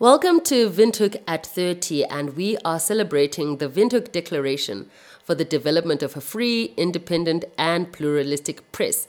Welcome 0.00 0.40
to 0.46 0.68
Windhoek 0.70 1.22
at 1.28 1.46
30, 1.46 2.04
and 2.06 2.34
we 2.36 2.58
are 2.64 2.80
celebrating 2.80 3.58
the 3.58 3.68
Windhoek 3.68 4.10
Declaration 4.10 4.90
for 5.22 5.36
the 5.36 5.44
development 5.44 6.02
of 6.02 6.16
a 6.16 6.20
free, 6.20 6.74
independent, 6.76 7.44
and 7.56 7.92
pluralistic 7.92 8.72
press. 8.72 9.06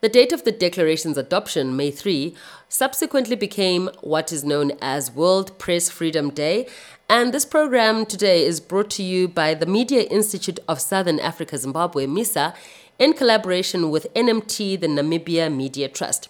The 0.00 0.08
date 0.08 0.32
of 0.32 0.42
the 0.42 0.50
declaration's 0.50 1.16
adoption, 1.16 1.76
May 1.76 1.92
3, 1.92 2.34
subsequently 2.68 3.36
became 3.36 3.88
what 4.00 4.32
is 4.32 4.42
known 4.42 4.72
as 4.82 5.12
World 5.12 5.56
Press 5.60 5.90
Freedom 5.90 6.30
Day, 6.30 6.66
and 7.08 7.32
this 7.32 7.44
program 7.44 8.04
today 8.04 8.44
is 8.44 8.58
brought 8.58 8.90
to 8.90 9.04
you 9.04 9.28
by 9.28 9.54
the 9.54 9.64
Media 9.64 10.02
Institute 10.02 10.58
of 10.66 10.80
Southern 10.80 11.20
Africa 11.20 11.56
Zimbabwe, 11.56 12.04
MISA, 12.08 12.52
in 12.98 13.12
collaboration 13.12 13.90
with 13.90 14.12
NMT, 14.14 14.80
the 14.80 14.88
Namibia 14.88 15.54
Media 15.54 15.88
Trust. 15.88 16.28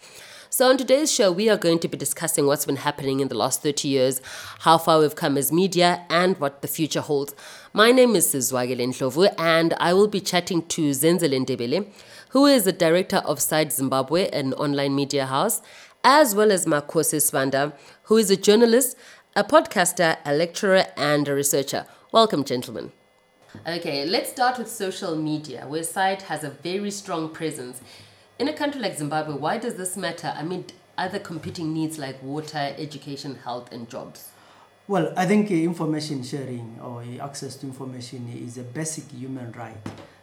So, 0.56 0.70
on 0.70 0.78
today's 0.78 1.12
show, 1.12 1.30
we 1.32 1.50
are 1.50 1.58
going 1.58 1.80
to 1.80 1.86
be 1.86 1.98
discussing 1.98 2.46
what's 2.46 2.64
been 2.64 2.76
happening 2.76 3.20
in 3.20 3.28
the 3.28 3.34
last 3.34 3.62
30 3.62 3.88
years, 3.88 4.22
how 4.60 4.78
far 4.78 5.00
we've 5.00 5.14
come 5.14 5.36
as 5.36 5.52
media, 5.52 6.06
and 6.08 6.40
what 6.40 6.62
the 6.62 6.66
future 6.66 7.02
holds. 7.02 7.34
My 7.74 7.92
name 7.92 8.16
is 8.16 8.26
Sizwagele 8.28 8.88
Ndlovu, 8.88 9.34
and 9.36 9.74
I 9.74 9.92
will 9.92 10.08
be 10.08 10.18
chatting 10.18 10.62
to 10.68 10.92
Zenzele 10.92 11.44
Ndebele, 11.44 11.86
who 12.30 12.46
is 12.46 12.64
the 12.64 12.72
director 12.72 13.18
of 13.18 13.38
CITE 13.38 13.70
Zimbabwe, 13.70 14.30
an 14.30 14.54
online 14.54 14.94
media 14.94 15.26
house, 15.26 15.60
as 16.02 16.34
well 16.34 16.50
as 16.50 16.64
Makhosi 16.64 17.20
Sibanda, 17.20 17.74
who 18.04 18.16
is 18.16 18.30
a 18.30 18.36
journalist, 18.38 18.96
a 19.36 19.44
podcaster, 19.44 20.16
a 20.24 20.32
lecturer, 20.32 20.86
and 20.96 21.28
a 21.28 21.34
researcher. 21.34 21.84
Welcome, 22.12 22.44
gentlemen. 22.44 22.92
Okay, 23.66 24.06
let's 24.06 24.30
start 24.30 24.56
with 24.56 24.70
social 24.70 25.16
media, 25.16 25.66
where 25.68 25.82
CITE 25.82 26.22
has 26.22 26.44
a 26.44 26.50
very 26.50 26.90
strong 26.90 27.28
presence 27.28 27.82
in 28.38 28.48
a 28.48 28.52
country 28.52 28.80
like 28.80 28.96
Zimbabwe, 28.96 29.34
why 29.34 29.58
does 29.58 29.76
this 29.76 29.96
matter 29.96 30.34
amid 30.36 30.72
other 30.98 31.18
competing 31.18 31.72
needs 31.72 31.98
like 31.98 32.22
water, 32.22 32.74
education, 32.76 33.36
health, 33.44 33.72
and 33.72 33.88
jobs? 33.88 34.30
Well, 34.88 35.12
I 35.16 35.26
think 35.26 35.50
information 35.50 36.22
sharing 36.22 36.78
or 36.80 37.02
access 37.20 37.56
to 37.56 37.66
information 37.66 38.28
is 38.32 38.58
a 38.58 38.62
basic 38.62 39.10
human 39.10 39.52
right. 39.52 39.76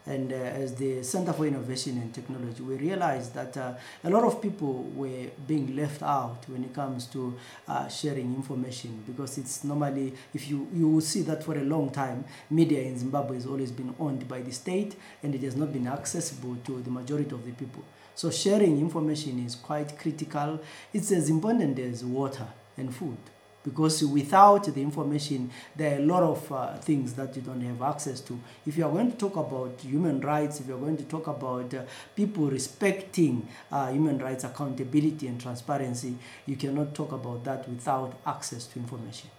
And 0.06 0.34
uh, 0.34 0.36
as 0.36 0.76
the 0.76 1.02
Center 1.02 1.32
for 1.32 1.46
Innovation 1.46 1.98
and 1.98 2.14
Technology, 2.14 2.62
we 2.62 2.76
realized 2.76 3.34
that 3.36 3.56
uh, 3.56 3.74
a 4.04 4.10
lot 4.10 4.26
of 4.26 4.42
people 4.42 4.84
were 4.96 5.28
being 5.48 5.76
left 5.76 6.04
out 6.04 6.44
when 6.48 6.64
it 6.66 6.74
comes 6.74 7.08
to 7.08 7.38
uh, 7.68 7.88
sharing 7.88 8.36
information 8.36 9.02
because 9.08 9.38
it's 9.38 9.64
normally, 9.64 10.14
if 10.34 10.50
you, 10.50 10.68
you 10.74 10.90
will 10.90 11.02
see 11.02 11.22
that 11.22 11.42
for 11.42 11.58
a 11.58 11.64
long 11.64 11.90
time, 11.90 12.26
media 12.50 12.82
in 12.82 13.00
Zimbabwe 13.00 13.36
has 13.36 13.46
always 13.46 13.72
been 13.72 13.96
owned 13.98 14.28
by 14.28 14.42
the 14.42 14.52
state 14.52 14.96
and 15.24 15.34
it 15.36 15.42
has 15.42 15.56
not 15.56 15.72
been 15.72 15.88
accessible 15.88 16.58
to 16.66 16.82
the 16.82 16.92
majority 16.92 17.32
of 17.34 17.46
the 17.46 17.52
people. 17.54 17.84
So 18.16 18.30
sharing 18.30 18.80
information 18.80 19.44
is 19.46 19.56
quite 19.56 19.98
critical. 19.98 20.60
It's 20.94 21.12
as 21.12 21.30
important 21.30 21.80
as 21.80 22.04
water 22.04 22.48
and 22.78 22.94
food 22.94 23.18
because 23.64 24.04
without 24.04 24.66
the 24.66 24.82
information 24.82 25.50
there 25.76 25.96
are 25.96 26.02
a 26.02 26.06
lot 26.06 26.24
of 26.24 26.52
uh, 26.52 26.76
things 26.78 27.14
that 27.14 27.36
you 27.36 27.42
don't 27.42 27.62
have 27.62 27.82
access 27.82 28.20
to. 28.22 28.40
If 28.66 28.78
you 28.78 28.86
are 28.86 28.92
going 28.92 29.12
to 29.12 29.18
talk 29.18 29.36
about 29.38 29.80
human 29.82 30.20
rights 30.20 30.60
if 30.60 30.68
you're 30.68 30.80
going 30.80 30.98
to 30.98 31.04
talk 31.04 31.28
about 31.28 31.74
uh, 31.74 31.84
people 32.16 32.50
respecting 32.50 33.48
uh, 33.72 33.92
human 33.92 34.18
rights 34.20 34.44
accountability 34.44 35.28
and 35.28 35.40
transparency 35.40 36.16
you 36.46 36.56
cannot 36.56 36.94
talk 36.94 37.12
about 37.12 37.44
that 37.46 37.68
without 37.70 38.20
access 38.26 38.68
to 38.68 38.80
information. 38.80 39.30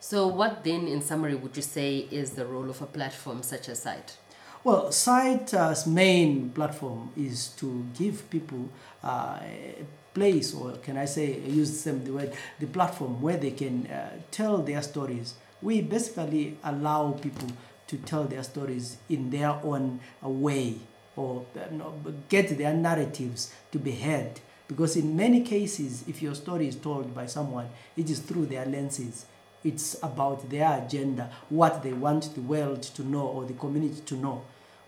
So 0.00 0.26
what 0.26 0.64
then 0.64 0.86
in 0.86 1.00
summary 1.00 1.34
would 1.34 1.56
you 1.56 1.62
say 1.62 2.06
is 2.10 2.32
the 2.32 2.46
role 2.46 2.70
of 2.70 2.82
a 2.82 2.86
platform 2.86 3.42
such 3.42 3.68
as 3.68 3.82
CITE 3.82 4.16
well, 4.64 4.90
CITE's 4.90 5.86
main 5.86 6.48
platform 6.48 7.10
is 7.16 7.48
to 7.48 7.84
give 7.96 8.30
people 8.30 8.70
uh, 9.02 9.38
a 9.42 9.84
place, 10.14 10.54
or 10.54 10.72
can 10.78 10.96
I 10.96 11.04
say, 11.04 11.38
use 11.40 11.84
the 11.84 11.92
word, 11.92 12.32
the 12.58 12.66
platform 12.66 13.20
where 13.20 13.36
they 13.36 13.50
can 13.50 13.86
uh, 13.86 14.08
tell 14.30 14.58
their 14.58 14.80
stories. 14.80 15.34
We 15.60 15.82
basically 15.82 16.56
allow 16.64 17.12
people 17.12 17.48
to 17.88 17.96
tell 17.98 18.24
their 18.24 18.42
stories 18.42 18.96
in 19.10 19.30
their 19.30 19.50
own 19.50 20.00
uh, 20.24 20.30
way 20.30 20.76
or 21.14 21.44
uh, 21.56 21.88
get 22.30 22.56
their 22.56 22.72
narratives 22.72 23.52
to 23.70 23.78
be 23.78 23.92
heard. 23.92 24.40
Because 24.66 24.96
in 24.96 25.14
many 25.14 25.42
cases, 25.42 26.04
if 26.08 26.22
your 26.22 26.34
story 26.34 26.68
is 26.68 26.76
told 26.76 27.14
by 27.14 27.26
someone, 27.26 27.68
it 27.98 28.08
is 28.08 28.20
through 28.20 28.46
their 28.46 28.64
lenses 28.64 29.26
it's 29.64 29.96
about 30.02 30.50
their 30.50 30.84
agenda, 30.84 31.30
what 31.48 31.82
they 31.82 31.92
want 31.92 32.34
the 32.34 32.40
world 32.42 32.82
to 32.82 33.02
know 33.02 33.26
or 33.26 33.44
the 33.46 33.54
community 33.54 34.02
to 34.04 34.14
know. 34.14 34.42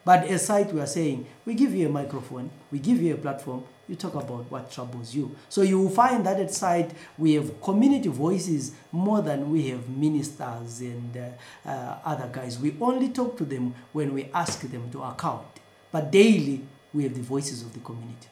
But 0.07 0.29
as 0.29 0.47
CITE, 0.47 0.73
we 0.73 0.81
are 0.81 0.87
saying, 0.87 1.27
we 1.45 1.55
give 1.55 1.75
you 1.75 1.89
a 1.89 1.91
microphone, 1.91 2.49
we 2.71 2.79
give 2.79 3.03
you 3.03 3.15
a 3.15 3.17
platform, 3.17 3.65
you 3.89 3.97
talk 3.97 4.15
about 4.15 4.49
what 4.53 4.71
troubles 4.71 5.13
you. 5.13 5.35
So 5.49 5.63
you 5.63 5.81
will 5.81 5.91
find 5.91 6.25
that 6.25 6.39
at 6.39 6.55
CITE 6.55 6.93
we 7.19 7.35
have 7.35 7.61
community 7.61 8.09
voices 8.09 8.71
more 8.93 9.21
than 9.21 9.51
we 9.51 9.69
have 9.71 9.89
ministers 9.89 10.81
and 10.81 11.17
uh, 11.17 11.69
uh, 11.69 11.99
other 12.05 12.31
guys. 12.33 12.57
We 12.57 12.77
only 12.81 13.09
talk 13.09 13.37
to 13.39 13.45
them 13.45 13.75
when 13.93 14.15
we 14.15 14.31
ask 14.33 14.61
them 14.61 14.89
to 14.93 15.03
account. 15.03 15.49
But 15.91 16.13
daily 16.13 16.65
we 16.95 17.03
have 17.03 17.15
the 17.15 17.23
voices 17.23 17.63
of 17.63 17.73
the 17.75 17.81
community. 17.81 18.29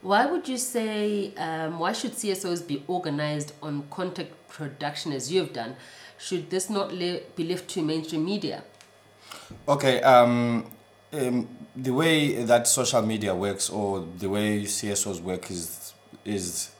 Why 0.00 0.24
would 0.24 0.48
you 0.48 0.56
say, 0.56 1.34
um, 1.36 1.78
why 1.78 1.92
should 1.92 2.12
CSOs 2.12 2.66
be 2.66 2.84
organized 2.86 3.52
on 3.62 3.82
content 3.90 4.30
production 4.48 5.12
as 5.12 5.30
you 5.30 5.40
have 5.40 5.52
done? 5.52 5.76
Should 6.16 6.48
this 6.48 6.70
not 6.70 6.90
le- 6.94 7.20
be 7.36 7.44
left 7.44 7.68
to 7.70 7.82
mainstream 7.82 8.24
media? 8.24 8.64
Okay, 9.66 10.00
um, 10.02 10.70
um, 11.12 11.48
the 11.74 11.90
way 11.90 12.42
that 12.44 12.66
social 12.68 13.02
media 13.02 13.34
works 13.34 13.70
or 13.70 14.06
the 14.18 14.28
way 14.28 14.62
CSOs 14.62 15.20
work 15.20 15.50
is 15.50 15.94
is 16.24 16.70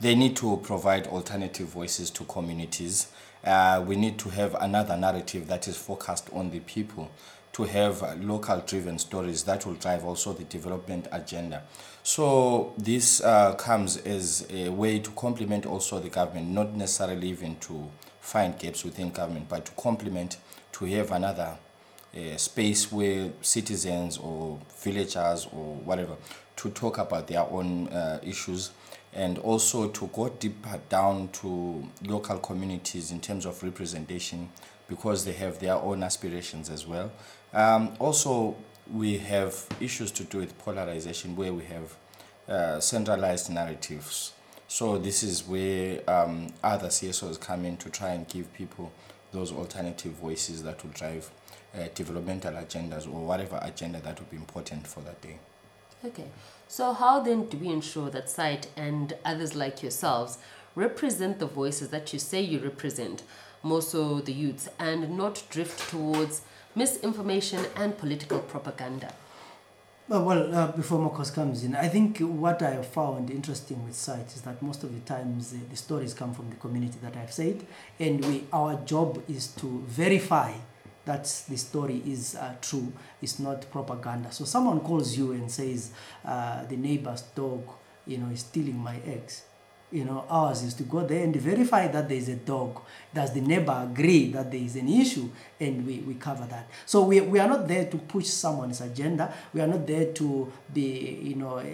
they 0.00 0.14
need 0.14 0.36
to 0.36 0.58
provide 0.58 1.06
alternative 1.06 1.68
voices 1.68 2.10
to 2.10 2.24
communities. 2.24 3.08
Uh, 3.42 3.82
we 3.86 3.96
need 3.96 4.18
to 4.18 4.28
have 4.28 4.54
another 4.60 4.96
narrative 4.96 5.46
that 5.46 5.66
is 5.68 5.76
focused 5.76 6.28
on 6.32 6.50
the 6.50 6.60
people 6.60 7.10
to 7.52 7.64
have 7.64 8.02
local 8.20 8.58
driven 8.66 8.98
stories 8.98 9.44
that 9.44 9.64
will 9.64 9.74
drive 9.74 10.04
also 10.04 10.32
the 10.32 10.44
development 10.44 11.06
agenda. 11.12 11.62
So 12.02 12.74
this 12.76 13.22
uh, 13.22 13.54
comes 13.54 13.96
as 13.98 14.46
a 14.50 14.68
way 14.68 14.98
to 14.98 15.10
complement 15.12 15.64
also 15.64 16.00
the 16.00 16.08
government, 16.08 16.48
not 16.48 16.74
necessarily 16.74 17.28
even 17.28 17.56
to 17.60 17.90
find 18.20 18.58
gaps 18.58 18.84
within 18.84 19.10
government, 19.10 19.48
but 19.48 19.64
to 19.66 19.72
complement 19.72 20.36
to 20.72 20.84
have 20.86 21.12
another 21.12 21.56
space 22.36 22.92
where 22.92 23.30
citizens 23.40 24.18
or 24.18 24.58
villagers 24.78 25.46
or 25.46 25.74
whatever 25.84 26.16
to 26.56 26.70
talk 26.70 26.98
about 26.98 27.26
their 27.26 27.42
own 27.42 27.88
uh, 27.88 28.20
issues 28.22 28.70
and 29.12 29.38
also 29.38 29.88
to 29.88 30.08
go 30.08 30.28
deeper 30.28 30.80
down 30.88 31.28
to 31.28 31.88
local 32.04 32.38
communities 32.38 33.10
in 33.10 33.20
terms 33.20 33.46
of 33.46 33.62
representation 33.62 34.48
because 34.88 35.24
they 35.24 35.32
have 35.32 35.58
their 35.60 35.74
own 35.74 36.02
aspirations 36.02 36.68
as 36.68 36.86
well. 36.86 37.10
Um, 37.52 37.94
also, 37.98 38.56
we 38.92 39.18
have 39.18 39.66
issues 39.80 40.10
to 40.12 40.24
do 40.24 40.38
with 40.38 40.58
polarization 40.58 41.36
where 41.36 41.52
we 41.52 41.64
have 41.64 41.96
uh, 42.48 42.80
centralized 42.80 43.50
narratives. 43.50 44.32
So, 44.68 44.98
this 44.98 45.22
is 45.22 45.46
where 45.46 46.08
um, 46.10 46.48
other 46.62 46.88
CSOs 46.88 47.40
come 47.40 47.64
in 47.64 47.76
to 47.78 47.90
try 47.90 48.10
and 48.10 48.26
give 48.28 48.52
people 48.52 48.92
those 49.32 49.52
alternative 49.52 50.12
voices 50.12 50.62
that 50.64 50.82
will 50.82 50.90
drive 50.90 51.30
uh, 51.74 51.88
developmental 51.94 52.52
agendas 52.54 53.06
or 53.06 53.24
whatever 53.26 53.58
agenda 53.62 54.00
that 54.00 54.18
would 54.18 54.30
be 54.30 54.36
important 54.36 54.86
for 54.86 55.00
that 55.00 55.20
day. 55.20 55.38
Okay, 56.04 56.26
so 56.68 56.92
how 56.92 57.20
then 57.20 57.46
do 57.46 57.56
we 57.56 57.68
ensure 57.68 58.10
that 58.10 58.28
CITE 58.28 58.68
and 58.76 59.14
others 59.24 59.54
like 59.54 59.82
yourselves 59.82 60.38
represent 60.74 61.38
the 61.38 61.46
voices 61.46 61.88
that 61.88 62.12
you 62.12 62.18
say 62.18 62.40
you 62.40 62.58
represent, 62.58 63.22
more 63.62 63.80
so 63.80 64.20
the 64.20 64.32
youths, 64.32 64.68
and 64.78 65.16
not 65.16 65.42
drift 65.48 65.88
towards 65.90 66.42
misinformation 66.74 67.64
and 67.76 67.96
political 67.96 68.40
propaganda? 68.40 69.14
Well, 70.06 70.24
well 70.24 70.54
uh, 70.54 70.72
before 70.72 70.98
Makhosi 70.98 71.34
comes 71.34 71.64
in, 71.64 71.74
I 71.74 71.88
think 71.88 72.18
what 72.18 72.60
I 72.62 72.72
have 72.72 72.86
found 72.86 73.30
interesting 73.30 73.82
with 73.86 73.94
CITE 73.94 74.26
is 74.34 74.42
that 74.42 74.60
most 74.60 74.84
of 74.84 74.92
the 74.92 75.00
times 75.00 75.54
uh, 75.54 75.56
the 75.70 75.76
stories 75.76 76.12
come 76.12 76.34
from 76.34 76.50
the 76.50 76.56
community 76.56 76.98
that 77.02 77.16
I've 77.16 77.32
said, 77.32 77.64
and 77.98 78.22
we 78.26 78.44
our 78.52 78.76
job 78.84 79.22
is 79.28 79.46
to 79.58 79.82
verify 79.86 80.52
that 81.04 81.24
the 81.48 81.56
story 81.56 82.02
is 82.06 82.34
uh, 82.34 82.54
true, 82.60 82.92
it's 83.20 83.38
not 83.38 83.70
propaganda. 83.70 84.32
So 84.32 84.44
someone 84.44 84.80
calls 84.80 85.16
you 85.16 85.32
and 85.32 85.50
says, 85.50 85.90
uh, 86.24 86.64
the 86.64 86.76
neighbor's 86.76 87.22
dog, 87.22 87.62
you 88.06 88.18
know, 88.18 88.30
is 88.30 88.40
stealing 88.40 88.78
my 88.78 88.96
eggs. 89.06 89.42
You 89.92 90.04
know, 90.04 90.24
ours 90.28 90.62
is 90.62 90.74
to 90.74 90.82
go 90.82 91.06
there 91.06 91.22
and 91.22 91.36
verify 91.36 91.86
that 91.86 92.08
there 92.08 92.18
is 92.18 92.28
a 92.28 92.34
dog. 92.34 92.80
Does 93.12 93.32
the 93.32 93.40
neighbor 93.40 93.86
agree 93.88 94.32
that 94.32 94.50
there 94.50 94.60
is 94.60 94.74
an 94.74 94.88
issue? 94.88 95.28
And 95.60 95.86
we, 95.86 95.98
we 95.98 96.14
cover 96.14 96.46
that. 96.46 96.68
So 96.84 97.04
we, 97.04 97.20
we 97.20 97.38
are 97.38 97.46
not 97.46 97.68
there 97.68 97.84
to 97.86 97.98
push 97.98 98.26
someone's 98.26 98.80
agenda. 98.80 99.32
We 99.52 99.60
are 99.60 99.68
not 99.68 99.86
there 99.86 100.12
to 100.12 100.52
be, 100.72 101.20
you 101.22 101.36
know, 101.36 101.58
uh, 101.58 101.64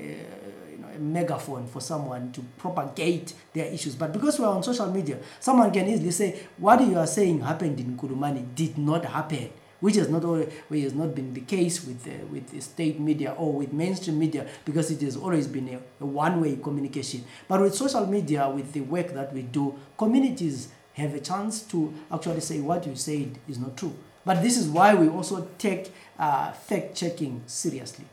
megaphone 0.98 1.66
for 1.66 1.80
someone 1.80 2.32
to 2.32 2.42
propagate 2.58 3.34
their 3.52 3.66
issues. 3.66 3.94
But 3.94 4.12
because 4.12 4.38
we 4.38 4.44
are 4.44 4.54
on 4.54 4.62
social 4.62 4.90
media, 4.90 5.18
someone 5.38 5.70
can 5.70 5.88
easily 5.88 6.10
say, 6.10 6.40
what 6.58 6.80
you 6.80 6.98
are 6.98 7.06
saying 7.06 7.40
happened 7.40 7.78
in 7.80 7.96
Kurumani 7.96 8.54
did 8.54 8.76
not 8.78 9.04
happen. 9.04 9.50
which 9.80 9.96
has 9.96 10.08
not 10.08 10.24
always, 10.24 10.52
which 10.68 10.82
has 10.84 10.94
not 10.94 11.14
been 11.14 11.32
the 11.34 11.40
case 11.40 11.84
with 11.84 12.06
uh, 12.06 12.24
with 12.26 12.46
the 12.50 12.60
state 12.60 13.00
media 13.00 13.34
or 13.36 13.52
with 13.52 13.72
mainstream 13.72 14.18
media 14.18 14.46
because 14.64 14.90
it 14.90 15.00
has 15.00 15.16
always 15.16 15.46
been 15.46 15.68
a, 15.68 16.04
a 16.04 16.06
one-way 16.06 16.56
communication. 16.56 17.24
But 17.48 17.60
with 17.60 17.74
social 17.74 18.06
media, 18.06 18.48
with 18.48 18.72
the 18.72 18.82
work 18.82 19.12
that 19.14 19.32
we 19.32 19.42
do, 19.42 19.74
communities 19.98 20.68
have 20.94 21.14
a 21.14 21.20
chance 21.20 21.62
to 21.62 21.92
actually 22.12 22.40
say 22.40 22.60
what 22.60 22.86
you 22.86 22.94
said 22.94 23.38
is 23.48 23.58
not 23.58 23.76
true. 23.76 23.94
But 24.24 24.42
this 24.42 24.56
is 24.58 24.68
why 24.68 24.94
we 24.94 25.08
also 25.08 25.48
take 25.56 25.92
uh, 26.18 26.52
fact 26.52 26.94
checking 26.94 27.42
seriously. 27.46 28.04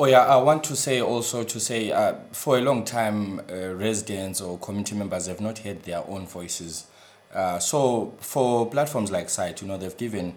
Oh 0.00 0.04
yeah, 0.04 0.20
I 0.20 0.36
want 0.36 0.62
to 0.62 0.76
say 0.76 1.00
also 1.00 1.42
to 1.42 1.58
say 1.58 1.90
uh, 1.90 2.14
for 2.30 2.56
a 2.56 2.60
long 2.60 2.84
time, 2.84 3.40
uh, 3.50 3.74
residents 3.74 4.40
or 4.40 4.56
community 4.56 4.94
members 4.94 5.26
have 5.26 5.40
not 5.40 5.58
heard 5.58 5.82
their 5.82 6.06
own 6.06 6.24
voices. 6.24 6.86
Uh, 7.34 7.58
so 7.58 8.14
for 8.20 8.70
platforms 8.70 9.10
like 9.10 9.28
CITE, 9.28 9.60
you 9.60 9.66
know, 9.66 9.76
they've 9.76 9.96
given 9.96 10.34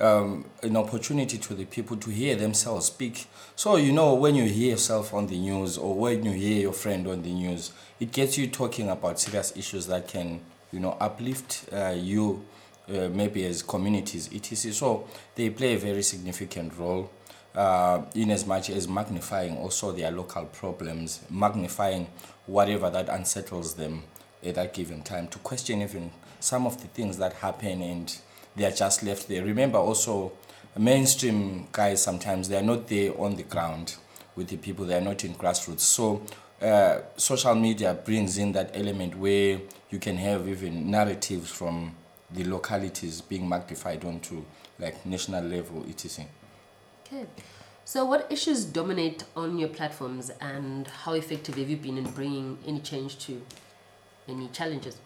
um, 0.00 0.46
an 0.62 0.78
opportunity 0.78 1.36
to 1.36 1.52
the 1.52 1.66
people 1.66 1.98
to 1.98 2.08
hear 2.08 2.36
themselves 2.36 2.86
speak. 2.86 3.26
So 3.54 3.76
you 3.76 3.92
know, 3.92 4.14
when 4.14 4.34
you 4.34 4.44
hear 4.44 4.70
yourself 4.70 5.12
on 5.12 5.26
the 5.26 5.38
news 5.38 5.76
or 5.76 5.94
when 5.94 6.24
you 6.24 6.32
hear 6.32 6.62
your 6.62 6.72
friend 6.72 7.06
on 7.06 7.20
the 7.20 7.34
news, 7.34 7.70
it 8.00 8.12
gets 8.12 8.38
you 8.38 8.46
talking 8.46 8.88
about 8.88 9.20
serious 9.20 9.54
issues 9.54 9.88
that 9.88 10.08
can, 10.08 10.40
you 10.72 10.80
know, 10.80 10.96
uplift 10.98 11.66
uh, 11.70 11.94
you. 11.94 12.46
Uh, 12.88 13.08
maybe 13.10 13.46
as 13.46 13.62
communities, 13.62 14.28
etc. 14.34 14.72
So 14.72 15.08
they 15.36 15.50
play 15.50 15.74
a 15.74 15.78
very 15.78 16.02
significant 16.02 16.76
role 16.76 17.12
uh, 17.54 18.02
in 18.14 18.30
as 18.30 18.46
much 18.46 18.70
as 18.70 18.88
magnifying 18.88 19.56
also 19.56 19.92
their 19.92 20.10
local 20.10 20.44
problems, 20.46 21.20
magnifying 21.30 22.06
whatever 22.46 22.90
that 22.90 23.08
unsettles 23.08 23.74
them 23.74 24.02
at 24.44 24.54
that 24.54 24.72
given 24.72 25.02
time, 25.02 25.28
to 25.28 25.38
question 25.38 25.82
even 25.82 26.10
some 26.40 26.66
of 26.66 26.80
the 26.80 26.88
things 26.88 27.18
that 27.18 27.32
happen 27.34 27.82
and 27.82 28.18
they 28.56 28.64
are 28.64 28.70
just 28.70 29.02
left 29.02 29.28
there. 29.28 29.44
Remember 29.44 29.78
also, 29.78 30.32
mainstream 30.76 31.68
guys 31.72 32.02
sometimes 32.02 32.48
they 32.48 32.56
are 32.56 32.62
not 32.62 32.88
there 32.88 33.18
on 33.20 33.36
the 33.36 33.42
ground 33.42 33.96
with 34.34 34.48
the 34.48 34.56
people, 34.56 34.84
they 34.84 34.96
are 34.96 35.00
not 35.02 35.24
in 35.24 35.34
grassroots. 35.34 35.80
So 35.80 36.22
uh, 36.60 37.00
social 37.16 37.54
media 37.54 37.94
brings 37.94 38.38
in 38.38 38.52
that 38.52 38.70
element 38.74 39.16
where 39.16 39.60
you 39.90 39.98
can 39.98 40.16
have 40.16 40.48
even 40.48 40.90
narratives 40.90 41.50
from 41.50 41.94
the 42.30 42.44
localities 42.44 43.20
being 43.20 43.46
magnified 43.48 44.04
onto 44.04 44.42
like 44.78 45.04
national 45.04 45.44
level, 45.44 45.84
etc. 45.88 46.24
Okay. 47.12 47.26
So, 47.84 48.04
what 48.06 48.30
issues 48.30 48.64
dominate 48.64 49.24
on 49.36 49.58
your 49.58 49.68
platforms, 49.68 50.30
and 50.40 50.86
how 50.86 51.12
effective 51.12 51.56
have 51.56 51.68
you 51.68 51.76
been 51.76 51.98
in 51.98 52.10
bringing 52.10 52.58
any 52.66 52.80
change 52.80 53.18
to 53.26 53.42
any 54.28 54.48
challenges? 54.48 54.96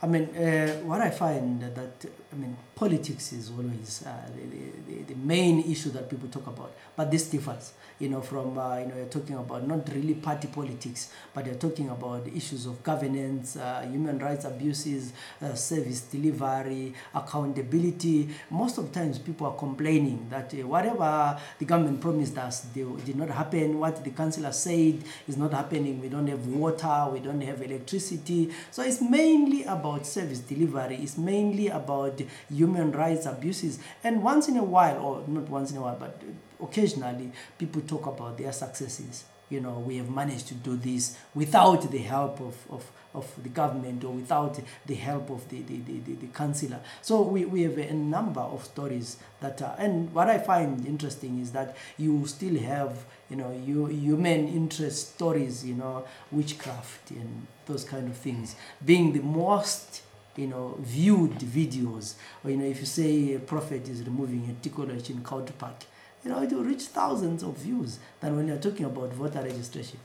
I 0.00 0.06
mean, 0.06 0.24
uh, 0.36 0.74
what 0.84 1.00
I 1.00 1.10
find 1.10 1.60
that 1.62 2.04
I 2.30 2.36
mean, 2.36 2.56
politics 2.74 3.32
is 3.32 3.50
always 3.50 4.04
uh, 4.06 4.28
the, 4.34 4.92
the, 4.92 5.02
the 5.02 5.14
main 5.14 5.60
issue 5.70 5.90
that 5.90 6.10
people 6.10 6.28
talk 6.28 6.46
about, 6.46 6.72
but 6.94 7.10
this 7.10 7.28
differs 7.30 7.72
you 7.98 8.08
know, 8.08 8.20
from, 8.20 8.56
uh, 8.58 8.78
you 8.78 8.86
know, 8.86 8.96
you're 8.96 9.06
talking 9.06 9.36
about 9.36 9.66
not 9.66 9.88
really 9.92 10.14
party 10.14 10.48
politics, 10.48 11.12
but 11.34 11.46
you're 11.46 11.56
talking 11.56 11.88
about 11.90 12.26
issues 12.28 12.66
of 12.66 12.82
governance, 12.82 13.56
uh, 13.56 13.86
human 13.90 14.18
rights 14.18 14.44
abuses, 14.44 15.12
uh, 15.42 15.54
service 15.54 16.02
delivery, 16.02 16.94
accountability. 17.14 18.28
Most 18.50 18.78
of 18.78 18.92
the 18.92 19.00
times 19.00 19.18
people 19.18 19.48
are 19.48 19.56
complaining 19.56 20.26
that 20.30 20.54
uh, 20.54 20.66
whatever 20.66 21.38
the 21.58 21.64
government 21.64 22.00
promised 22.00 22.38
us 22.38 22.60
they, 22.74 22.84
did 23.04 23.16
not 23.16 23.30
happen, 23.30 23.78
what 23.80 24.04
the 24.04 24.10
councillor 24.10 24.52
said 24.52 25.02
is 25.26 25.36
not 25.36 25.52
happening. 25.52 26.00
We 26.00 26.08
don't 26.08 26.28
have 26.28 26.46
water, 26.46 27.08
we 27.12 27.18
don't 27.18 27.40
have 27.40 27.62
electricity. 27.62 28.52
So 28.70 28.82
it's 28.82 29.00
mainly 29.00 29.64
about 29.64 30.06
service 30.06 30.38
delivery, 30.38 30.98
it's 31.02 31.18
mainly 31.18 31.68
about 31.68 32.16
human 32.48 32.92
rights 32.92 33.26
abuses. 33.26 33.78
And 34.04 34.22
once 34.22 34.48
in 34.48 34.56
a 34.56 34.64
while, 34.64 34.98
or 34.98 35.24
not 35.28 35.48
once 35.48 35.70
in 35.70 35.76
a 35.78 35.80
while, 35.80 35.96
but 35.98 36.20
occasionally 36.62 37.32
people 37.58 37.82
talk 37.82 38.06
about 38.06 38.38
their 38.38 38.52
successes. 38.52 39.24
You 39.50 39.60
know, 39.62 39.78
we 39.78 39.96
have 39.96 40.10
managed 40.10 40.48
to 40.48 40.54
do 40.54 40.76
this 40.76 41.16
without 41.34 41.90
the 41.90 41.98
help 41.98 42.38
of, 42.40 42.54
of, 42.70 42.90
of 43.14 43.42
the 43.42 43.48
government 43.48 44.04
or 44.04 44.12
without 44.12 44.60
the 44.84 44.94
help 44.94 45.30
of 45.30 45.48
the, 45.48 45.62
the, 45.62 45.78
the, 45.78 46.00
the, 46.00 46.26
the. 46.26 46.80
So 47.00 47.22
we, 47.22 47.46
we 47.46 47.62
have 47.62 47.78
a 47.78 47.94
number 47.94 48.42
of 48.42 48.64
stories 48.64 49.16
that 49.40 49.62
are, 49.62 49.74
and 49.78 50.12
what 50.12 50.28
I 50.28 50.36
find 50.36 50.86
interesting 50.86 51.40
is 51.40 51.52
that 51.52 51.76
you 51.96 52.26
still 52.26 52.58
have, 52.60 53.06
you 53.30 53.36
know, 53.36 53.50
you, 53.50 53.86
human 53.86 54.48
interest 54.48 55.14
stories, 55.14 55.64
you 55.64 55.74
know, 55.74 56.04
witchcraft 56.30 57.10
and 57.12 57.46
those 57.64 57.84
kind 57.84 58.08
of 58.08 58.16
things 58.16 58.54
being 58.84 59.14
the 59.14 59.20
most 59.20 60.02
you 60.38 60.46
know, 60.46 60.76
viewed 60.78 61.38
videos. 61.40 62.14
Or, 62.42 62.50
you 62.50 62.56
know, 62.56 62.64
if 62.64 62.80
you 62.80 62.86
say 62.86 63.34
a 63.34 63.40
prophet 63.40 63.88
is 63.88 64.02
removing 64.02 64.48
a 64.48 64.62
tickle 64.62 64.88
in 64.88 65.24
County 65.24 65.52
Park, 65.58 65.84
you 66.24 66.30
know, 66.30 66.42
it 66.42 66.50
will 66.50 66.64
reach 66.64 66.82
thousands 66.84 67.42
of 67.42 67.58
views 67.58 67.98
than 68.20 68.36
when 68.36 68.48
you're 68.48 68.56
talking 68.56 68.86
about 68.86 69.12
voter 69.12 69.42
registration. 69.42 69.98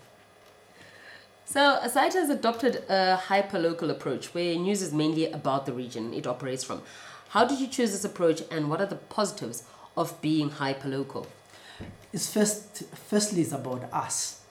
So, 1.46 1.80
CITE 1.88 2.14
has 2.14 2.30
adopted 2.30 2.84
a 2.90 3.16
hyper-local 3.16 3.92
approach 3.92 4.34
where 4.34 4.56
news 4.56 4.82
is 4.82 4.94
mainly 4.94 5.32
about 5.32 5.66
the 5.66 5.74
region 5.74 6.14
it 6.14 6.26
operates 6.26 6.64
from. 6.64 6.82
How 7.30 7.46
did 7.46 7.60
you 7.60 7.68
choose 7.68 7.92
this 7.92 8.04
approach 8.04 8.42
and 8.50 8.70
what 8.70 8.82
are 8.82 8.86
the 8.86 8.96
positives 8.96 9.64
of 9.96 10.20
being 10.22 10.50
hyper-local? 10.50 11.28
It's 12.12 12.32
first, 12.32 12.84
firstly, 12.94 13.42
it's 13.42 13.52
about 13.52 13.84
us 13.94 14.42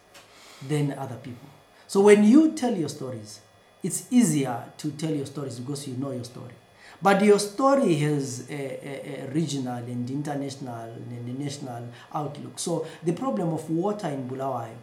then 0.68 0.92
other 0.92 1.16
people. 1.16 1.48
So 1.88 2.00
when 2.00 2.24
you 2.24 2.52
tell 2.52 2.74
your 2.76 2.88
stories, 2.88 3.40
it's 3.82 4.06
easier 4.10 4.64
to 4.78 4.90
tell 4.92 5.10
your 5.14 5.26
stories 5.26 5.58
because 5.58 5.86
you 5.88 5.94
know 5.96 6.10
your 6.12 6.24
story. 6.24 6.54
But 7.00 7.24
your 7.24 7.40
story 7.40 7.94
has 7.96 8.48
a, 8.48 8.54
a, 8.54 9.24
a, 9.24 9.30
regional 9.32 9.78
and 9.78 10.08
international 10.08 10.84
and 10.88 11.38
national 11.38 11.88
outlook. 12.14 12.60
So 12.60 12.86
the 13.02 13.12
problem 13.12 13.52
of 13.52 13.68
water 13.68 14.06
in 14.06 14.28
Bulawayo 14.28 14.76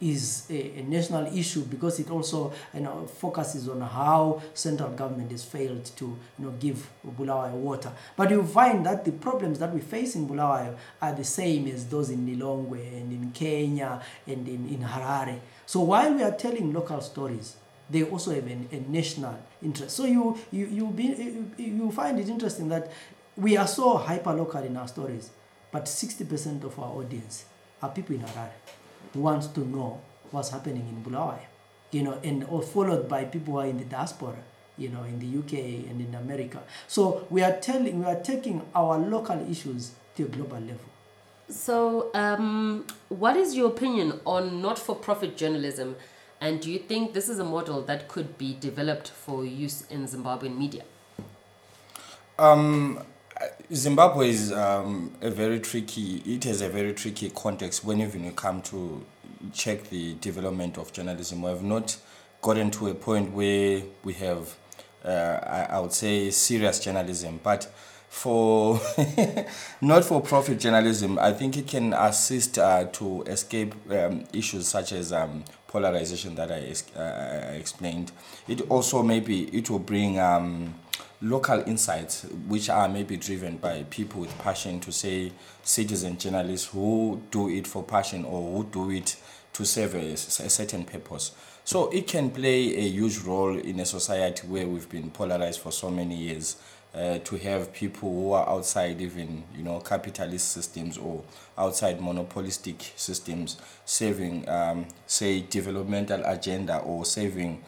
is 0.00 0.46
a, 0.50 0.78
a, 0.78 0.82
national 0.82 1.26
issue 1.36 1.62
because 1.64 1.98
it 1.98 2.10
also 2.10 2.52
you 2.72 2.80
know, 2.80 3.06
focuses 3.06 3.68
on 3.68 3.80
how 3.80 4.40
central 4.54 4.90
government 4.90 5.32
has 5.32 5.44
failed 5.44 5.84
to 5.84 6.04
you 6.38 6.44
know, 6.44 6.50
give 6.60 6.88
Bulawayo 7.04 7.54
water. 7.54 7.90
But 8.16 8.30
you 8.30 8.44
find 8.44 8.86
that 8.86 9.04
the 9.04 9.12
problems 9.12 9.58
that 9.58 9.74
we 9.74 9.80
face 9.80 10.14
in 10.14 10.28
Bulawayo 10.28 10.76
are 11.00 11.12
the 11.12 11.24
same 11.24 11.66
as 11.66 11.86
those 11.86 12.10
in 12.10 12.24
Lilongwe 12.24 13.00
and 13.00 13.12
in 13.12 13.32
Kenya 13.32 14.00
and 14.28 14.46
in, 14.46 14.68
in 14.68 14.78
Harare. 14.80 15.40
So 15.66 15.80
while 15.80 16.14
we 16.14 16.22
are 16.22 16.32
telling 16.32 16.72
local 16.72 17.00
stories, 17.00 17.56
they 17.90 18.04
also 18.04 18.34
have 18.34 18.46
a, 18.46 18.80
national 18.88 19.38
interest. 19.62 19.96
So 19.96 20.04
you, 20.04 20.38
you, 20.50 20.66
you, 20.66 20.86
be, 20.88 21.44
you, 21.58 21.90
find 21.90 22.18
it 22.18 22.28
interesting 22.28 22.68
that 22.68 22.90
we 23.36 23.56
are 23.56 23.66
so 23.66 23.96
hyper 23.96 24.32
local 24.32 24.62
in 24.62 24.76
our 24.76 24.88
stories, 24.88 25.30
but 25.70 25.84
60% 25.84 26.64
of 26.64 26.78
our 26.78 26.90
audience 26.92 27.44
are 27.82 27.90
people 27.90 28.14
in 28.14 28.22
Harare 28.22 28.50
who 29.12 29.20
want 29.20 29.54
to 29.54 29.60
know 29.60 30.00
what's 30.30 30.50
happening 30.50 30.86
in 30.88 31.02
Bulawayo, 31.02 31.40
you 31.90 32.02
know, 32.02 32.18
and 32.22 32.44
or 32.44 32.62
followed 32.62 33.08
by 33.08 33.24
people 33.24 33.54
who 33.54 33.60
are 33.60 33.66
in 33.66 33.78
the 33.78 33.84
diaspora, 33.84 34.36
you 34.78 34.88
know, 34.88 35.02
in 35.04 35.18
the 35.18 35.38
UK 35.38 35.88
and 35.90 36.00
in 36.00 36.14
America. 36.14 36.62
So 36.88 37.26
we 37.30 37.42
are 37.42 37.52
telling, 37.52 38.00
we 38.00 38.06
are 38.06 38.20
taking 38.20 38.62
our 38.74 38.98
local 38.98 39.38
issues 39.50 39.92
to 40.16 40.24
a 40.24 40.28
global 40.28 40.60
level. 40.60 40.92
So, 41.48 42.10
um, 42.14 42.86
what 43.08 43.36
is 43.36 43.54
your 43.54 43.68
opinion 43.68 44.20
on 44.24 44.62
not-for-profit 44.62 45.36
journalism 45.36 45.96
and 46.42 46.60
do 46.60 46.72
you 46.72 46.80
think 46.80 47.14
this 47.14 47.28
is 47.28 47.38
a 47.38 47.44
model 47.44 47.82
that 47.82 48.08
could 48.08 48.36
be 48.36 48.56
developed 48.58 49.08
for 49.08 49.44
use 49.44 49.86
in 49.88 50.08
Zimbabwean 50.08 50.58
media? 50.58 50.82
Um, 52.36 52.98
Zimbabwe 53.72 54.30
is 54.30 54.52
um, 54.52 55.12
a 55.20 55.30
very 55.30 55.60
tricky, 55.60 56.16
it 56.26 56.42
has 56.42 56.60
a 56.60 56.68
very 56.68 56.94
tricky 56.94 57.30
context 57.30 57.84
when 57.84 58.00
even 58.00 58.24
you 58.24 58.32
come 58.32 58.60
to 58.62 59.06
check 59.52 59.88
the 59.88 60.14
development 60.14 60.78
of 60.78 60.92
journalism. 60.92 61.42
We 61.42 61.50
have 61.50 61.62
not 61.62 61.96
gotten 62.40 62.72
to 62.72 62.88
a 62.88 62.94
point 62.94 63.32
where 63.32 63.82
we 64.02 64.14
have, 64.14 64.56
uh, 65.04 65.38
I, 65.46 65.66
I 65.70 65.78
would 65.78 65.92
say, 65.92 66.28
serious 66.30 66.80
journalism. 66.80 67.38
But 67.40 67.72
for 68.12 68.78
not 69.80 70.04
for 70.04 70.20
profit 70.20 70.60
journalism, 70.60 71.18
I 71.18 71.32
think 71.32 71.56
it 71.56 71.66
can 71.66 71.94
assist 71.94 72.58
uh, 72.58 72.84
to 72.84 73.22
escape 73.22 73.74
um, 73.90 74.24
issues 74.34 74.68
such 74.68 74.92
as 74.92 75.14
um, 75.14 75.42
polarization 75.66 76.34
that 76.34 76.52
I, 76.52 77.00
uh, 77.00 77.52
explained. 77.54 78.12
It 78.46 78.60
also 78.70 79.02
maybe 79.02 79.44
it 79.56 79.70
will 79.70 79.78
bring 79.78 80.20
um, 80.20 80.74
local 81.22 81.60
insights 81.66 82.24
which 82.46 82.68
are 82.68 82.86
maybe 82.86 83.16
driven 83.16 83.56
by 83.56 83.84
people 83.88 84.20
with 84.20 84.38
passion 84.38 84.78
to 84.80 84.92
say 84.92 85.32
citizen 85.62 86.18
journalists 86.18 86.68
who 86.68 87.20
do 87.30 87.48
it 87.48 87.66
for 87.66 87.82
passion 87.82 88.26
or 88.26 88.58
who 88.58 88.64
do 88.70 88.90
it 88.90 89.16
to 89.54 89.64
serve 89.64 89.94
a, 89.94 90.12
a 90.12 90.16
certain 90.16 90.84
purpose. 90.84 91.32
So 91.64 91.88
it 91.90 92.06
can 92.06 92.30
play 92.30 92.76
a 92.76 92.88
huge 92.88 93.20
role 93.20 93.56
in 93.56 93.80
a 93.80 93.86
society 93.86 94.46
where 94.46 94.66
we've 94.68 94.88
been 94.88 95.10
polarized 95.10 95.60
for 95.60 95.72
so 95.72 95.90
many 95.90 96.14
years 96.16 96.56
uh, 96.94 97.18
to 97.18 97.36
have 97.36 97.72
people 97.72 98.10
who 98.12 98.32
are 98.32 98.48
outside 98.48 99.00
even 99.00 99.44
you 99.56 99.62
know 99.62 99.80
capitalist 99.80 100.52
systems 100.52 100.98
or 100.98 101.22
outside 101.56 102.00
monopolistic 102.00 102.92
systems 102.96 103.56
saving 103.84 104.48
um, 104.48 104.86
say 105.06 105.40
developmental 105.40 106.22
agenda 106.24 106.78
or 106.78 107.04
saving 107.04 107.62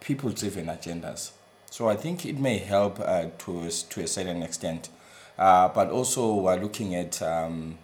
people 0.00 0.30
driven 0.30 0.66
agendas. 0.66 1.32
So 1.70 1.88
i 1.88 1.96
think 1.96 2.24
it 2.24 2.38
may 2.38 2.58
help 2.58 3.00
uh, 3.00 3.26
to, 3.38 3.70
to 3.70 4.00
a 4.00 4.06
certain 4.06 4.42
extent. 4.42 4.88
Uh, 5.36 5.68
but 5.68 5.90
also 5.90 6.34
we're 6.34 6.56
looking 6.56 6.94
at 6.94 7.20
um, 7.20 7.76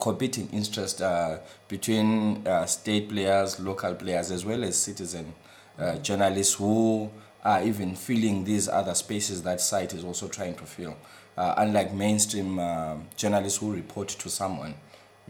competing 0.00 0.48
interest 0.52 1.00
uh, 1.02 1.38
between 1.68 2.46
uh, 2.46 2.66
state 2.66 3.08
players, 3.08 3.60
local 3.60 3.94
players, 3.94 4.30
as 4.30 4.44
well 4.44 4.64
as 4.64 4.76
citizen 4.76 5.34
uh, 5.78 5.96
journalists 5.98 6.54
who 6.54 7.10
are 7.44 7.62
even 7.62 7.94
filling 7.94 8.44
these 8.44 8.68
other 8.68 8.94
spaces 8.94 9.42
that 9.42 9.60
CITE 9.60 9.94
is 9.94 10.04
also 10.04 10.28
trying 10.28 10.54
to 10.56 10.64
fill. 10.64 10.96
Uh, 11.36 11.54
unlike 11.58 11.94
mainstream 11.94 12.58
uh, 12.58 12.96
journalists 13.16 13.60
who 13.60 13.72
report 13.72 14.08
to 14.08 14.28
someone, 14.28 14.74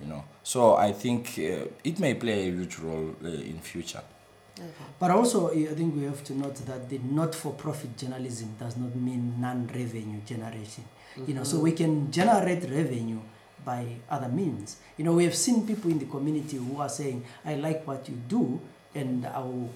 you 0.01 0.07
know. 0.07 0.25
So 0.43 0.75
I 0.75 0.93
think 0.93 1.39
uh, 1.39 1.67
it 1.85 2.01
may 2.01 2.15
play 2.15 2.49
a 2.49 2.51
huge 2.51 2.79
role 2.79 3.15
uh, 3.23 3.29
in 3.29 3.59
future. 3.61 4.01
But 4.99 5.11
also, 5.11 5.51
I 5.53 5.67
think 5.67 5.95
we 5.95 6.05
have 6.05 6.25
to 6.25 6.35
note 6.35 6.57
that 6.67 6.89
the 6.89 6.99
not-for-profit 6.99 7.97
journalism 7.97 8.57
does 8.59 8.77
not 8.77 8.97
mean 8.97 9.35
non-revenue 9.39 10.21
generation. 10.27 10.85
You 11.27 11.35
know, 11.35 11.45
so 11.45 11.59
we 11.61 11.73
can 11.73 12.11
generate 12.11 12.63
revenue 12.63 13.21
by 13.65 13.87
other 14.11 14.29
means. 14.29 14.77
You 14.97 15.05
know, 15.05 15.13
we 15.13 15.25
have 15.25 15.35
seen 15.35 15.67
people 15.67 15.91
in 15.91 15.99
the 15.99 16.07
community 16.07 16.57
who 16.57 16.81
are 16.81 16.89
saying, 16.89 17.25
"I 17.45 17.55
like 17.55 17.87
what 17.87 18.09
you 18.09 18.17
do, 18.29 18.61
and 18.95 19.27
I 19.27 19.39
will 19.41 19.71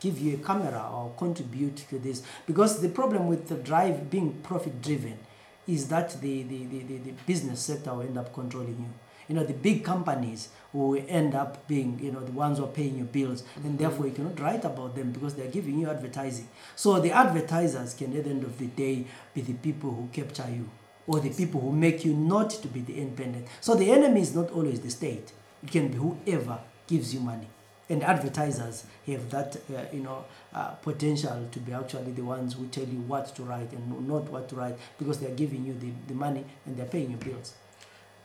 give 0.00 0.18
you 0.18 0.34
a 0.34 0.38
camera 0.38 0.90
or 0.92 1.12
contribute 1.16 1.76
to 1.90 1.98
this." 1.98 2.22
Because 2.46 2.80
the 2.80 2.88
problem 2.88 3.28
with 3.28 3.48
the 3.48 3.56
drive 3.56 4.10
being 4.10 4.34
profit-driven 4.42 5.18
is 5.66 5.88
that 5.88 6.20
the, 6.20 6.42
the, 6.42 6.66
the, 6.66 6.78
the, 6.80 6.98
the 6.98 7.12
business 7.26 7.60
sector 7.60 7.94
will 7.94 8.02
end 8.02 8.18
up 8.18 8.32
controlling 8.34 8.78
you. 8.78 8.92
You 9.28 9.36
know, 9.36 9.44
the 9.44 9.54
big 9.54 9.84
companies 9.84 10.48
will 10.72 11.02
end 11.08 11.34
up 11.34 11.66
being, 11.68 11.98
you 12.02 12.10
know, 12.10 12.20
the 12.20 12.32
ones 12.32 12.58
who 12.58 12.64
are 12.64 12.68
paying 12.68 12.96
your 12.96 13.06
bills, 13.06 13.44
and 13.56 13.64
mm-hmm. 13.64 13.76
therefore 13.76 14.06
you 14.06 14.12
cannot 14.12 14.38
write 14.40 14.64
about 14.64 14.96
them 14.96 15.12
because 15.12 15.34
they're 15.34 15.46
giving 15.46 15.78
you 15.78 15.88
advertising. 15.88 16.48
So 16.74 16.98
the 17.00 17.12
advertisers 17.12 17.94
can, 17.94 18.16
at 18.16 18.24
the 18.24 18.30
end 18.30 18.42
of 18.42 18.58
the 18.58 18.66
day, 18.66 19.06
be 19.32 19.40
the 19.40 19.54
people 19.54 19.92
who 19.92 20.08
capture 20.12 20.48
you 20.50 20.68
or 21.06 21.20
the 21.20 21.30
people 21.30 21.60
who 21.60 21.72
make 21.72 22.04
you 22.04 22.14
not 22.14 22.50
to 22.50 22.68
be 22.68 22.80
the 22.80 22.98
independent. 22.98 23.46
So 23.60 23.74
the 23.74 23.90
enemy 23.90 24.20
is 24.20 24.34
not 24.34 24.50
always 24.50 24.80
the 24.80 24.90
state. 24.90 25.32
It 25.62 25.70
can 25.70 25.88
be 25.88 25.98
whoever 25.98 26.58
gives 26.86 27.14
you 27.14 27.20
money. 27.20 27.48
And 27.88 28.02
advertisers 28.02 28.84
have 29.06 29.30
that, 29.30 29.56
uh, 29.74 29.82
you 29.92 30.00
know, 30.00 30.24
uh, 30.54 30.70
potential 30.82 31.48
to 31.50 31.58
be 31.58 31.72
actually 31.72 32.12
the 32.12 32.22
ones 32.22 32.54
who 32.54 32.66
tell 32.68 32.84
you 32.84 33.00
what 33.00 33.34
to 33.36 33.42
write 33.42 33.72
and 33.72 34.08
not 34.08 34.30
what 34.30 34.48
to 34.50 34.56
write 34.56 34.78
because 34.98 35.18
they're 35.18 35.34
giving 35.34 35.66
you 35.66 35.74
the, 35.74 35.90
the 36.06 36.14
money 36.14 36.44
and 36.64 36.76
they're 36.76 36.86
paying 36.86 37.10
your 37.10 37.18
bills. 37.18 37.54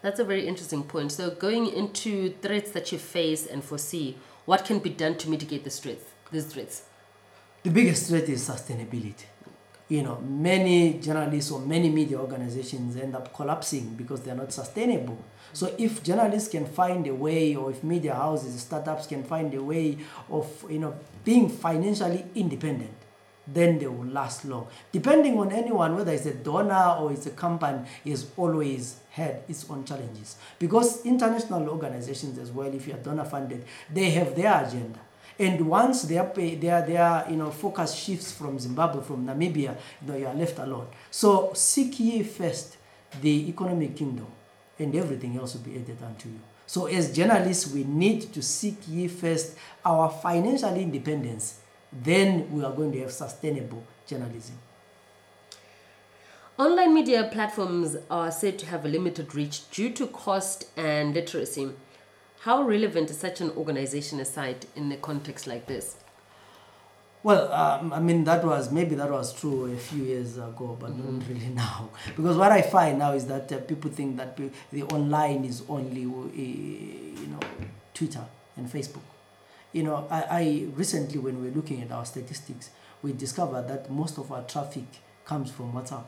That's 0.01 0.19
a 0.19 0.23
very 0.23 0.47
interesting 0.47 0.83
point. 0.83 1.11
So, 1.11 1.31
going 1.31 1.67
into 1.67 2.33
threats 2.41 2.71
that 2.71 2.91
you 2.91 2.99
face 2.99 3.45
and 3.47 3.63
foresee, 3.63 4.17
what 4.45 4.63
can 4.63 4.79
be 4.79 4.91
done 4.91 5.17
to 5.17 5.29
mitigate 5.29 5.63
the 5.63 5.69
threats? 5.69 6.05
These 6.31 6.45
threats. 6.45 6.83
The 7.63 7.71
biggest 7.71 8.07
threat 8.07 8.29
is 8.29 8.47
sustainability. 8.47 9.25
You 9.89 10.03
know, 10.03 10.19
many 10.19 10.99
journalists 10.99 11.49
or 11.49 11.61
many 11.61 11.89
media 11.89 12.19
organizations 12.19 12.97
end 12.97 13.15
up 13.15 13.33
collapsing 13.33 13.95
because 13.95 14.19
they're 14.21 14.35
not 14.35 14.51
sustainable. 14.51 15.17
So 15.53 15.73
if 15.77 16.03
journalists 16.03 16.49
can 16.49 16.65
find 16.65 17.07
a 17.07 17.15
way, 17.15 17.55
or 17.55 17.71
if 17.71 17.83
media 17.83 18.13
houses, 18.13 18.59
startups 18.61 19.07
can 19.07 19.23
find 19.23 19.53
a 19.53 19.63
way 19.63 19.97
of 20.29 20.65
you 20.69 20.79
know 20.79 20.95
being 21.23 21.49
financially 21.49 22.25
independent, 22.35 22.91
then 23.47 23.79
they 23.79 23.87
will 23.87 24.05
last 24.07 24.45
long. 24.45 24.67
Depending 24.91 25.39
on 25.39 25.51
anyone, 25.51 25.95
whether 25.95 26.11
it's 26.11 26.25
a 26.25 26.33
donor 26.33 26.97
or 26.99 27.13
it's 27.13 27.25
a 27.25 27.31
company, 27.31 27.87
is 28.03 28.27
always 28.35 28.99
had 29.11 29.43
its 29.47 29.69
own 29.69 29.85
challenges. 29.85 30.35
Because 30.59 31.05
international 31.05 31.69
organizations 31.69 32.37
as 32.37 32.51
well, 32.51 32.73
if 32.73 32.87
you 32.87 32.93
are 32.93 32.97
donor 32.97 33.25
funded, 33.25 33.63
they 33.91 34.09
have 34.11 34.35
their 34.35 34.65
agenda. 34.65 34.99
And 35.39 35.67
once 35.67 36.03
their 36.03 36.23
their 36.23 36.81
their 36.81 37.25
you 37.29 37.35
know 37.35 37.51
focus 37.51 37.93
shifts 37.93 38.31
from 38.31 38.57
Zimbabwe, 38.57 39.03
from 39.03 39.25
Namibia, 39.25 39.77
you 40.01 40.07
know, 40.07 40.15
you 40.15 40.27
are 40.27 40.33
left 40.33 40.57
alone. 40.59 40.87
So 41.11 41.51
seek 41.53 41.99
ye 41.99 42.23
first 42.23 42.77
the 43.21 43.47
economic 43.49 43.95
kingdom, 43.95 44.27
and 44.79 44.95
everything 44.95 45.37
else 45.37 45.53
will 45.53 45.61
be 45.61 45.75
added 45.75 45.97
unto 46.03 46.29
you. 46.29 46.39
So 46.65 46.87
as 46.87 47.15
journalists, 47.15 47.71
we 47.71 47.83
need 47.83 48.33
to 48.33 48.41
seek 48.41 48.77
ye 48.87 49.07
first 49.07 49.55
our 49.85 50.09
financial 50.09 50.75
independence. 50.75 51.59
Then 51.91 52.51
we 52.51 52.63
are 52.63 52.73
going 52.73 52.91
to 52.91 52.99
have 53.01 53.11
sustainable 53.11 53.83
journalism. 54.05 54.57
Online 56.57 56.93
media 56.93 57.29
platforms 57.31 57.95
are 58.09 58.31
said 58.31 58.57
to 58.57 58.65
have 58.65 58.83
a 58.83 58.87
limited 58.87 59.35
reach 59.35 59.69
due 59.69 59.91
to 59.91 60.07
cost 60.07 60.65
and 60.75 61.13
literacy. 61.13 61.71
How 62.47 62.61
relevant 62.61 63.09
is 63.09 63.17
such 63.17 63.41
an 63.41 63.49
organization 63.57 64.21
aside 64.21 64.67
in 64.73 64.89
a 64.93 64.95
context 64.95 65.47
like 65.47 65.65
this? 65.67 65.97
Well, 67.21 67.51
um, 67.51 67.91
I 67.91 67.99
mean, 67.99 68.23
that 68.23 68.41
was 68.45 68.71
maybe 68.71 68.95
that 68.95 69.11
was 69.11 69.33
true 69.37 69.65
a 69.65 69.75
few 69.75 70.05
years 70.05 70.37
ago, 70.37 70.77
but 70.79 70.95
not 70.97 71.27
really 71.27 71.47
now. 71.53 71.89
Because 72.15 72.37
what 72.37 72.53
I 72.53 72.61
find 72.61 72.99
now 72.99 73.11
is 73.11 73.27
that 73.27 73.51
uh, 73.51 73.57
people 73.57 73.91
think 73.91 74.15
that 74.15 74.37
pe- 74.37 74.51
the 74.71 74.83
online 74.83 75.43
is 75.43 75.61
only, 75.67 76.05
uh, 76.05 77.21
you 77.21 77.27
know, 77.27 77.39
Twitter 77.93 78.23
and 78.55 78.71
Facebook. 78.71 79.03
You 79.73 79.83
know, 79.83 80.07
I, 80.09 80.21
I 80.31 80.67
recently, 80.73 81.19
when 81.19 81.41
we 81.41 81.49
were 81.49 81.55
looking 81.57 81.81
at 81.81 81.91
our 81.91 82.05
statistics, 82.05 82.69
we 83.01 83.11
discovered 83.11 83.67
that 83.67 83.91
most 83.91 84.17
of 84.17 84.31
our 84.31 84.43
traffic 84.43 84.85
comes 85.25 85.51
from 85.51 85.73
WhatsApp 85.73 86.05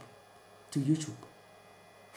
to 0.71 0.79
YouTube 0.79 1.17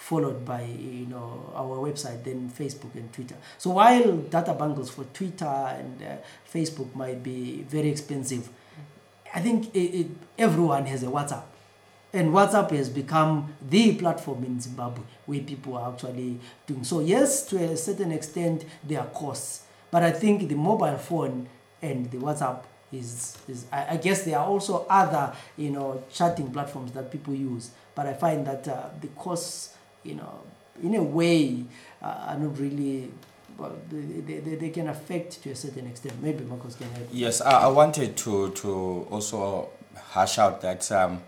followed 0.02 0.44
by 0.44 0.62
you 0.62 1.06
know 1.06 1.52
our 1.54 1.76
website 1.78 2.24
then 2.24 2.50
facebook 2.50 2.92
and 2.96 3.12
twitter. 3.12 3.36
So 3.56 3.70
while 3.70 4.16
data 4.16 4.52
bundles 4.52 4.90
for 4.90 5.04
twitter 5.04 5.44
and 5.44 6.02
uh, 6.02 6.16
facebook 6.52 6.92
might 6.96 7.22
be 7.22 7.62
very 7.68 7.88
expensive 7.88 8.48
i 9.32 9.38
think 9.40 9.72
it, 9.74 9.78
it, 10.00 10.06
everyone 10.38 10.86
has 10.86 11.02
a 11.04 11.06
whatsapp. 11.06 11.44
And 12.12 12.30
whatsapp 12.34 12.72
has 12.72 12.90
become 12.90 13.54
the 13.66 13.94
platform 13.94 14.42
in 14.44 14.60
zimbabwe 14.60 15.04
where 15.26 15.40
people 15.40 15.76
are 15.76 15.92
actually 15.92 16.40
doing 16.66 16.82
so. 16.84 16.98
Yes 16.98 17.46
to 17.46 17.56
a 17.62 17.76
certain 17.76 18.10
extent 18.10 18.64
there 18.82 18.98
are 19.00 19.06
costs 19.06 19.62
but 19.92 20.02
i 20.02 20.10
think 20.10 20.48
the 20.48 20.56
mobile 20.56 20.98
phone 20.98 21.48
and 21.80 22.10
the 22.10 22.18
whatsapp 22.18 22.64
is, 22.92 23.38
is 23.48 23.66
I, 23.72 23.94
I 23.94 23.96
guess 23.98 24.24
there 24.24 24.38
are 24.38 24.46
also 24.46 24.84
other 24.90 25.32
you 25.56 25.70
know 25.70 26.02
chatting 26.12 26.50
platforms 26.52 26.90
that 26.92 27.10
people 27.12 27.34
use. 27.34 27.70
But 27.94 28.06
i 28.06 28.14
find 28.14 28.46
that 28.46 28.66
uh, 28.66 28.88
the 29.00 29.08
costs 29.08 29.71
you 30.04 30.14
know, 30.14 30.40
in 30.82 30.94
a 30.94 31.02
way, 31.02 31.64
uh, 32.02 32.26
are 32.28 32.38
not 32.38 32.58
really. 32.58 33.10
Well, 33.58 33.76
they, 33.90 34.40
they, 34.40 34.54
they 34.56 34.70
can 34.70 34.88
affect 34.88 35.42
to 35.42 35.50
a 35.50 35.54
certain 35.54 35.86
extent. 35.86 36.14
Maybe 36.22 36.42
Makhosi 36.42 36.78
can 36.78 36.90
help. 36.90 37.08
Yes, 37.12 37.42
I, 37.42 37.64
I 37.64 37.66
wanted 37.68 38.16
to, 38.16 38.50
to 38.50 39.06
also 39.10 39.68
hash 40.12 40.38
out 40.38 40.62
that 40.62 40.90
um, 40.90 41.22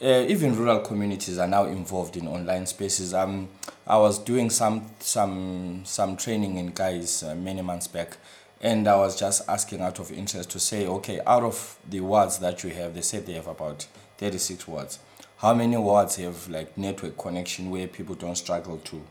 uh, 0.00 0.24
even 0.28 0.56
rural 0.56 0.78
communities 0.80 1.36
are 1.36 1.48
now 1.48 1.64
involved 1.64 2.16
in 2.16 2.28
online 2.28 2.66
spaces. 2.66 3.12
Um, 3.12 3.48
I 3.86 3.96
was 3.98 4.18
doing 4.18 4.50
some 4.50 4.90
some 5.00 5.82
some 5.84 6.16
training 6.16 6.56
in 6.56 6.68
guys 6.68 7.22
uh, 7.22 7.34
many 7.34 7.60
months 7.60 7.88
back, 7.88 8.16
and 8.60 8.86
I 8.86 8.96
was 8.96 9.18
just 9.18 9.46
asking 9.48 9.80
out 9.82 9.98
of 9.98 10.12
interest 10.12 10.50
to 10.50 10.60
say, 10.60 10.86
okay, 10.86 11.20
out 11.26 11.42
of 11.42 11.76
the 11.88 12.00
words 12.00 12.38
that 12.38 12.62
you 12.64 12.70
have, 12.70 12.94
they 12.94 13.02
said 13.02 13.26
they 13.26 13.34
have 13.34 13.48
about 13.48 13.86
thirty 14.16 14.38
six 14.38 14.66
words. 14.68 15.00
How 15.38 15.52
many 15.52 15.76
wards 15.76 16.16
have 16.16 16.48
like 16.48 16.78
network 16.78 17.18
connection 17.18 17.70
where 17.70 17.86
people 17.88 18.14
don't 18.14 18.36
struggle 18.36 18.78
to? 18.78 19.02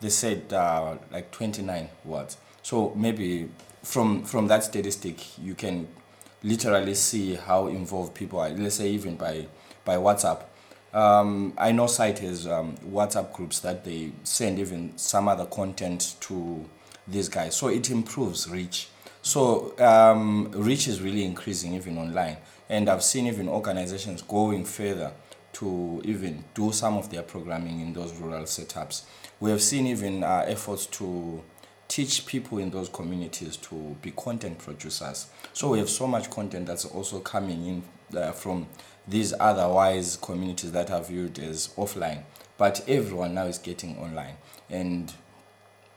They 0.00 0.10
said 0.10 0.52
uh, 0.52 0.96
like 1.12 1.30
29 1.30 1.88
wards. 2.04 2.36
So 2.62 2.92
maybe 2.96 3.48
from 3.82 4.24
from 4.24 4.48
that 4.48 4.64
statistic, 4.64 5.38
you 5.38 5.54
can 5.54 5.88
literally 6.42 6.94
see 6.94 7.34
how 7.34 7.68
involved 7.68 8.14
people 8.14 8.40
are. 8.40 8.50
Let's 8.50 8.76
say 8.76 8.90
even 8.90 9.16
by 9.16 9.46
by 9.84 9.96
WhatsApp. 9.96 10.42
Um, 10.92 11.52
I 11.58 11.72
know 11.72 11.86
CITE 11.86 12.18
has 12.20 12.46
um, 12.46 12.76
WhatsApp 12.78 13.32
groups 13.32 13.60
that 13.60 13.84
they 13.84 14.12
send 14.24 14.58
even 14.58 14.96
some 14.96 15.28
other 15.28 15.44
content 15.44 16.16
to 16.20 16.64
these 17.06 17.28
guys, 17.28 17.56
so 17.56 17.68
it 17.68 17.90
improves 17.90 18.48
reach. 18.48 18.88
So 19.20 19.78
um, 19.78 20.50
reach 20.52 20.88
is 20.88 21.02
really 21.02 21.24
increasing 21.24 21.74
even 21.74 21.98
online, 21.98 22.38
and 22.68 22.88
I've 22.88 23.04
seen 23.04 23.26
even 23.26 23.48
organizations 23.48 24.22
going 24.22 24.64
further 24.64 25.12
to 25.54 26.00
even 26.04 26.44
do 26.54 26.72
some 26.72 26.96
of 26.96 27.10
their 27.10 27.22
programming 27.22 27.80
in 27.80 27.92
those 27.92 28.12
rural 28.14 28.44
setups. 28.44 29.02
We 29.40 29.50
have 29.50 29.62
seen 29.62 29.86
even 29.86 30.22
uh, 30.22 30.44
efforts 30.46 30.86
to 30.86 31.42
teach 31.88 32.26
people 32.26 32.58
in 32.58 32.70
those 32.70 32.88
communities 32.88 33.56
to 33.56 33.96
be 34.02 34.10
content 34.12 34.58
producers. 34.58 35.28
So 35.52 35.70
we 35.70 35.78
have 35.78 35.88
so 35.88 36.06
much 36.06 36.30
content 36.30 36.66
that's 36.66 36.84
also 36.84 37.20
coming 37.20 37.66
in 37.66 38.18
uh, 38.18 38.32
from 38.32 38.66
these 39.06 39.32
otherwise 39.40 40.16
communities 40.20 40.72
that 40.72 40.90
are 40.90 41.02
viewed 41.02 41.38
as 41.38 41.68
offline. 41.78 42.22
But 42.58 42.84
everyone 42.86 43.34
now 43.34 43.46
is 43.46 43.58
getting 43.58 43.96
online. 43.98 44.36
And 44.68 45.12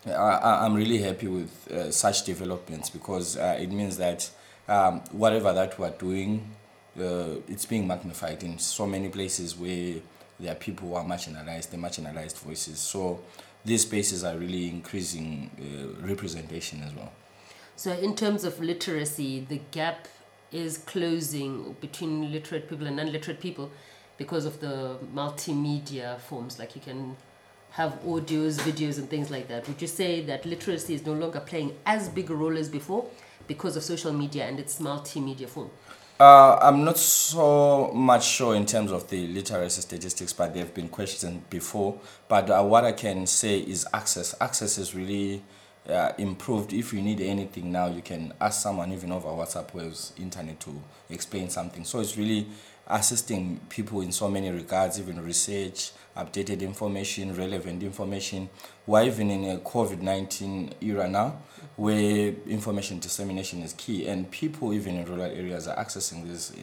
I, 0.06 0.66
I'm 0.66 0.74
really 0.74 1.00
happy 1.00 1.28
with 1.28 1.72
uh, 1.72 1.92
such 1.92 2.24
developments 2.24 2.90
because 2.90 3.38
uh, 3.38 3.58
it 3.60 3.72
means 3.72 3.98
that 3.98 4.30
um, 4.68 5.02
whatever 5.12 5.52
that 5.54 5.78
we're 5.78 5.92
doing, 5.92 6.56
uh, 7.00 7.36
it's 7.48 7.66
being 7.66 7.88
magnified 7.88 8.44
in 8.44 8.60
so 8.60 8.86
many 8.86 9.10
places 9.10 9.58
where 9.58 9.96
there 10.40 10.52
are 10.52 10.56
people 10.56 10.90
who 10.90 10.96
are 10.96 11.04
marginalized, 11.04 11.70
the 11.70 11.78
marginalized 11.78 12.38
voices. 12.40 12.80
So 12.80 13.22
these 13.64 13.84
spaces 13.84 14.24
are 14.24 14.38
really 14.38 14.68
increasing 14.70 15.52
uh, 15.60 16.06
representation 16.06 16.82
as 16.84 16.94
well. 16.94 17.12
So, 17.76 17.92
in 17.94 18.16
terms 18.16 18.44
of 18.44 18.60
literacy, 18.60 19.46
the 19.48 19.62
gap 19.72 20.08
is 20.52 20.78
closing 20.78 21.76
between 21.80 22.32
literate 22.32 22.70
people 22.70 22.86
and 22.86 22.96
non 22.96 23.12
literate 23.12 23.40
people. 23.40 23.72
because 24.22 24.46
of 24.46 24.60
the 24.60 24.98
multimedia 25.16 26.20
forms, 26.20 26.60
like 26.60 26.76
you 26.76 26.82
can 26.82 27.18
have 27.72 27.94
audios, 28.06 28.60
videos, 28.60 29.00
and 29.00 29.10
things 29.10 29.32
like 29.32 29.48
that. 29.48 29.68
Would 29.68 29.82
you 29.82 29.88
say 29.88 30.22
that 30.26 30.46
literacy 30.46 30.94
is 30.94 31.04
no 31.04 31.14
longer 31.14 31.40
playing 31.40 31.76
as 31.88 32.08
big 32.08 32.30
a 32.30 32.36
role 32.36 32.56
as 32.56 32.70
before 32.70 33.04
because 33.48 33.76
of 33.76 33.84
social 33.84 34.14
media 34.14 34.46
and 34.46 34.60
its 34.60 34.78
multimedia 34.80 35.50
form? 35.50 35.72
Uh, 36.20 36.60
I'm 36.62 36.84
not 36.84 36.98
so 36.98 37.92
much 37.94 38.28
sure 38.28 38.56
in 38.56 38.68
terms 38.68 38.92
of 38.92 39.10
the 39.10 39.26
literacy 39.28 39.82
statistics, 39.82 40.34
but 40.34 40.54
they've 40.54 40.74
been 40.74 40.88
questioned 40.88 41.50
before. 41.50 42.00
But 42.28 42.50
uh, 42.50 42.64
what 42.64 42.86
I 42.86 42.92
can 42.92 43.26
say 43.26 43.60
is 43.60 43.88
access. 43.92 44.36
Access 44.40 44.78
is 44.78 44.94
really 44.94 45.42
uh, 45.90 46.12
improved. 46.20 46.74
If 46.74 46.94
you 46.94 47.02
need 47.02 47.22
anything 47.22 47.72
now, 47.72 47.88
you 47.88 48.04
can 48.04 48.34
ask 48.40 48.62
someone 48.62 48.92
even 48.92 49.12
over 49.12 49.30
WhatsApp 49.30 49.74
or 49.74 50.22
internet 50.22 50.60
to 50.60 50.80
explain 51.10 51.50
something. 51.50 51.84
So 51.84 52.00
it's 52.02 52.16
really 52.18 52.48
assisting 52.88 53.60
people 53.70 54.02
in 54.02 54.12
so 54.12 54.30
many 54.30 54.52
regards, 54.52 55.00
even 55.00 55.24
research, 55.24 55.92
updated 56.18 56.62
information, 56.62 57.36
relevant 57.36 57.84
information. 57.84 58.50
We're 58.86 59.04
even 59.04 59.32
in 59.32 59.56
a 59.56 59.60
COVID 59.60 60.02
19 60.02 60.74
era 60.82 61.08
now 61.08 61.42
where 61.76 62.34
information 62.48 63.00
dissemination 63.00 63.62
is 63.62 63.74
key, 63.74 64.08
and 64.08 64.30
people, 64.30 64.74
even 64.74 64.96
in 64.96 65.06
rural 65.06 65.24
areas, 65.24 65.68
are 65.68 65.76
accessing 65.78 66.28
this 66.28 66.54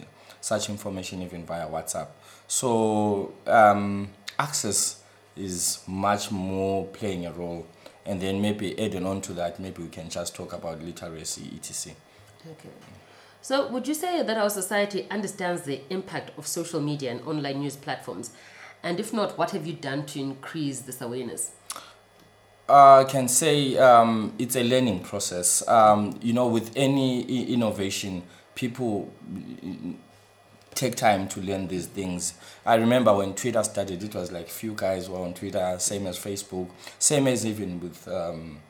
such 0.40 0.70
information 0.70 1.22
even 1.22 1.44
via 1.44 1.66
WhatsApp. 1.66 2.08
So, 2.46 3.34
um, 3.46 4.10
access 4.38 5.02
is 5.36 5.80
much 5.86 6.30
more 6.30 6.86
playing 6.86 7.26
a 7.26 7.32
role. 7.32 7.66
And 8.06 8.20
then 8.20 8.40
maybe 8.40 8.78
adding 8.80 9.04
on 9.06 9.20
to 9.22 9.32
that, 9.34 9.60
maybe 9.60 9.82
we 9.82 9.88
can 9.88 10.08
just 10.08 10.34
talk 10.34 10.52
about 10.52 10.82
literacy, 10.82 11.50
etc. 11.56 11.94
Okay. 12.52 12.70
So, 13.42 13.68
would 13.68 13.86
you 13.86 13.94
say 13.94 14.22
that 14.22 14.36
our 14.36 14.50
society 14.50 15.06
understands 15.10 15.62
the 15.62 15.80
impact 15.90 16.36
of 16.38 16.46
social 16.46 16.80
media 16.80 17.10
and 17.10 17.20
online 17.22 17.60
news 17.60 17.76
platforms? 17.76 18.30
And 18.82 19.00
if 19.00 19.12
not, 19.12 19.36
what 19.36 19.50
have 19.50 19.66
you 19.66 19.72
done 19.72 20.06
to 20.06 20.20
increase 20.20 20.80
this 20.80 21.00
awareness? 21.00 21.52
I 22.68 23.04
can 23.04 23.28
say 23.28 23.76
um, 23.78 24.34
it's 24.38 24.54
a 24.54 24.62
learning 24.62 25.00
process. 25.00 25.66
Um, 25.66 26.18
you 26.22 26.32
know, 26.34 26.48
with 26.48 26.70
any 26.76 27.52
innovation, 27.52 28.22
people 28.54 29.10
take 30.74 30.94
time 30.94 31.28
to 31.28 31.40
learn 31.40 31.66
these 31.66 31.86
things. 31.86 32.34
I 32.66 32.74
remember 32.74 33.14
when 33.14 33.34
Twitter 33.34 33.64
started, 33.64 34.02
it 34.02 34.14
was 34.14 34.30
like 34.30 34.48
few 34.48 34.74
guys 34.74 35.08
were 35.08 35.18
on 35.18 35.34
Twitter, 35.34 35.76
same 35.78 36.06
as 36.06 36.18
Facebook, 36.18 36.68
same 36.98 37.26
as 37.26 37.46
even 37.46 37.80
with 37.80 38.06
um, 38.06 38.60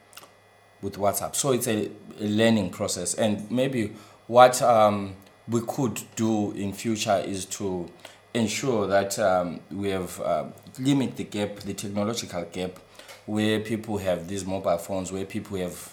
with 0.80 0.96
WhatsApp. 0.96 1.34
So 1.34 1.52
it's 1.52 1.66
a, 1.66 1.90
a 2.20 2.28
learning 2.28 2.70
process, 2.70 3.14
and 3.14 3.50
maybe 3.50 3.94
what 4.28 4.62
um, 4.62 5.16
we 5.48 5.60
could 5.62 6.00
do 6.14 6.52
in 6.52 6.72
future 6.72 7.22
is 7.26 7.44
to 7.46 7.90
ensure 8.38 8.86
that 8.86 9.18
um, 9.18 9.60
we 9.70 9.90
have 9.90 10.20
uh, 10.20 10.44
limit 10.78 11.16
the 11.16 11.24
gap, 11.24 11.56
the 11.60 11.74
technological 11.74 12.44
gap, 12.52 12.78
where 13.26 13.60
people 13.60 13.98
have 13.98 14.26
these 14.28 14.44
mobile 14.44 14.78
phones, 14.78 15.12
where 15.12 15.24
people 15.24 15.58
have 15.58 15.92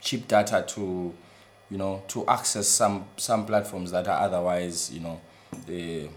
cheap 0.00 0.28
data 0.28 0.64
to, 0.68 1.12
you 1.70 1.78
know, 1.78 2.02
to 2.08 2.26
access 2.26 2.68
some 2.68 3.06
some 3.16 3.46
platforms 3.46 3.90
that 3.90 4.06
are 4.06 4.20
otherwise, 4.22 4.90
you 4.92 5.00
know, 5.00 5.20
the 5.66 6.08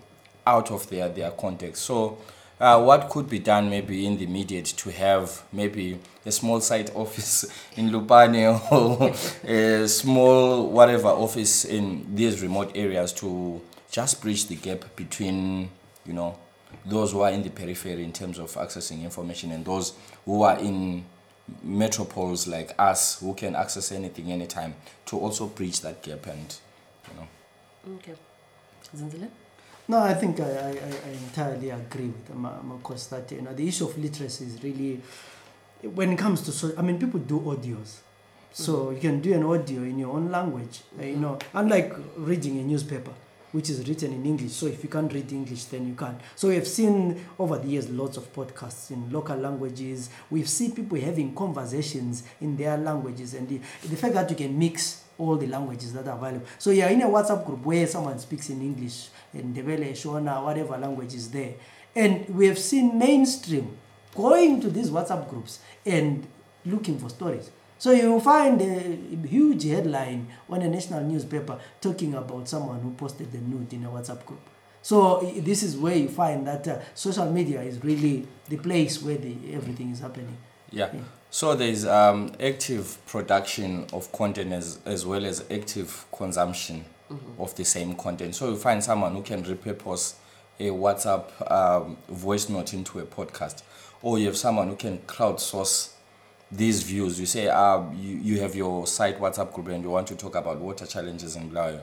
out 0.45 0.71
of 0.71 0.89
their 0.89 1.09
their 1.09 1.31
context. 1.31 1.83
So. 1.83 2.17
Uh, 2.61 2.77
what 2.83 3.07
could 3.09 3.29
be 3.29 3.39
done 3.39 3.69
maybe 3.69 4.05
in 4.05 4.17
the 4.17 4.25
immediate 4.25 4.65
to 4.65 4.91
have 4.91 5.43
maybe 5.53 5.97
a 6.25 6.31
small 6.31 6.59
CITE 6.59 6.91
office 6.93 7.45
in 7.77 7.89
Lupane 7.89 8.59
or 8.69 9.15
a 9.49 9.87
small 9.87 10.69
whatever 10.69 11.07
office 11.07 11.63
in 11.63 12.05
these 12.13 12.41
remote 12.41 12.69
areas 12.75 13.13
to 13.13 13.61
just 13.91 14.21
bridge 14.21 14.47
the 14.47 14.55
gap 14.55 14.95
between 14.95 15.69
you 16.05 16.13
know 16.13 16.37
those 16.85 17.11
who 17.11 17.21
are 17.21 17.31
in 17.31 17.43
the 17.43 17.49
periphery 17.49 18.03
in 18.03 18.13
terms 18.13 18.37
of 18.37 18.53
accessing 18.53 19.03
information 19.03 19.51
and 19.51 19.65
those 19.65 19.93
who 20.25 20.43
are 20.43 20.57
in 20.59 21.03
metropoles 21.65 22.47
like 22.47 22.73
us 22.77 23.19
who 23.19 23.33
can 23.33 23.55
access 23.55 23.91
anything 23.91 24.31
anytime 24.31 24.75
to 25.05 25.17
also 25.17 25.47
bridge 25.47 25.81
that 25.81 26.01
gap 26.03 26.27
and 26.27 26.57
you 27.09 27.19
know 27.19 27.27
Okay. 27.95 28.13
Zenzele? 28.95 29.29
No, 29.87 29.99
I 29.99 30.13
think 30.13 30.39
I, 30.39 30.43
I, 30.43 30.67
I 30.67 30.91
I 31.07 31.11
entirely 31.23 31.69
agree 31.71 32.07
with 32.07 32.35
Ma- 32.35 32.59
Makhosi 32.61 33.09
that 33.09 33.31
you 33.31 33.41
know 33.41 33.53
the 33.53 33.67
issue 33.67 33.85
of 33.85 33.97
literacy 33.97 34.45
is 34.45 34.61
really 34.63 35.01
when 35.81 36.11
it 36.11 36.19
comes 36.19 36.41
to 36.43 36.51
so 36.51 36.71
I 36.77 36.81
mean 36.81 36.99
people 36.99 37.19
do 37.19 37.39
audios. 37.39 38.01
So 38.51 38.73
mm-hmm. 38.73 38.95
you 38.95 39.01
can 39.01 39.21
do 39.21 39.33
an 39.33 39.43
audio 39.43 39.81
in 39.83 39.99
your 39.99 40.15
own 40.15 40.31
language, 40.31 40.81
you 40.97 41.05
mm-hmm. 41.05 41.21
know, 41.21 41.39
unlike 41.53 41.93
reading 42.17 42.57
a 42.57 42.63
newspaper, 42.63 43.11
which 43.51 43.69
is 43.69 43.87
written 43.87 44.13
in 44.13 44.25
English. 44.25 44.51
So 44.51 44.67
if 44.67 44.83
you 44.83 44.89
can't 44.89 45.11
read 45.11 45.31
English, 45.31 45.65
then 45.65 45.87
you 45.87 45.95
can't. 45.95 46.19
So 46.35 46.49
we 46.49 46.55
have 46.55 46.67
seen 46.67 47.25
over 47.37 47.57
the 47.57 47.67
years 47.67 47.89
lots 47.89 48.17
of 48.17 48.33
podcasts 48.33 48.91
in 48.91 49.11
local 49.11 49.37
languages. 49.37 50.09
We've 50.29 50.49
seen 50.49 50.73
people 50.73 50.99
having 50.99 51.33
conversations 51.33 52.23
in 52.41 52.55
their 52.57 52.77
languages, 52.77 53.33
and 53.33 53.47
the, 53.47 53.59
the 53.87 53.95
fact 53.95 54.13
that 54.13 54.29
you 54.29 54.35
can 54.35 54.57
mix 54.57 55.03
all 55.17 55.35
the 55.35 55.47
languages 55.47 55.93
that 55.93 56.07
are 56.07 56.17
available. 56.17 56.45
So 56.57 56.71
you're 56.71 56.87
in 56.87 57.01
a 57.01 57.07
WhatsApp 57.07 57.45
group 57.45 57.65
where 57.65 57.85
someone 57.87 58.17
speaks 58.19 58.49
in 58.49 58.61
English, 58.61 59.09
in 59.33 59.53
Ndebele, 59.53 59.91
Shona, 59.91 60.43
whatever 60.43 60.77
language 60.77 61.13
is 61.13 61.29
there. 61.29 61.55
And 61.95 62.27
we 62.29 62.47
have 62.47 62.57
seen 62.57 62.97
mainstream 62.97 63.77
going 64.15 64.61
to 64.61 64.69
these 64.69 64.89
WhatsApp 64.89 65.29
groups 65.29 65.59
and 65.85 66.25
looking 66.65 66.97
for 66.97 67.09
stories. 67.09 67.51
So 67.79 67.91
you 67.91 68.19
find 68.19 68.61
a 68.61 69.27
huge 69.27 69.63
headline 69.63 70.27
on 70.49 70.61
a 70.61 70.67
national 70.67 71.01
newspaper 71.01 71.57
talking 71.79 72.13
about 72.13 72.47
someone 72.47 72.81
who 72.81 72.91
posted 72.91 73.31
the 73.31 73.39
nude 73.39 73.73
in 73.73 73.85
a 73.85 73.89
WhatsApp 73.89 74.25
group. 74.25 74.41
So 74.81 75.19
this 75.37 75.63
is 75.63 75.77
where 75.77 75.95
you 75.95 76.09
find 76.09 76.45
that 76.45 76.67
uh, 76.67 76.79
social 76.93 77.31
media 77.31 77.61
is 77.61 77.83
really 77.83 78.27
the 78.49 78.57
place 78.57 79.01
where 79.01 79.17
the, 79.17 79.35
everything 79.53 79.91
is 79.91 79.99
happening. 80.01 80.37
Yeah. 80.71 80.89
Yeah. 80.93 81.01
So 81.29 81.55
there's 81.55 81.85
um, 81.85 82.33
active 82.39 82.97
production 83.07 83.85
of 83.93 84.11
content 84.11 84.51
as, 84.51 84.79
as 84.85 85.05
well 85.05 85.25
as 85.25 85.45
active 85.49 86.05
consumption 86.11 86.83
of 87.39 87.55
the 87.55 87.65
same 87.65 87.95
content. 87.95 88.35
So 88.35 88.49
you 88.49 88.55
find 88.55 88.83
someone 88.83 89.15
who 89.15 89.21
can 89.21 89.43
repurpose 89.43 90.15
a 90.59 90.67
WhatsApp 90.67 91.51
um, 91.51 91.97
voice 92.09 92.49
note 92.49 92.73
into 92.73 92.99
a 92.99 93.03
podcast, 93.03 93.63
or 94.01 94.19
you 94.19 94.25
have 94.27 94.37
someone 94.37 94.67
who 94.67 94.75
can 94.75 94.99
crowdsource 94.99 95.93
these 96.51 96.83
views. 96.83 97.19
You 97.19 97.25
say, 97.25 97.47
uh, 97.47 97.83
you, 97.93 98.17
you 98.17 98.39
have 98.41 98.55
your 98.55 98.87
CITE 98.87 99.19
WhatsApp 99.19 99.53
group 99.53 99.67
and 99.67 99.83
you 99.83 99.89
want 99.89 100.07
to 100.07 100.15
talk 100.15 100.35
about 100.35 100.59
water 100.59 100.85
challenges 100.85 101.35
in 101.35 101.49
Blayo. 101.49 101.81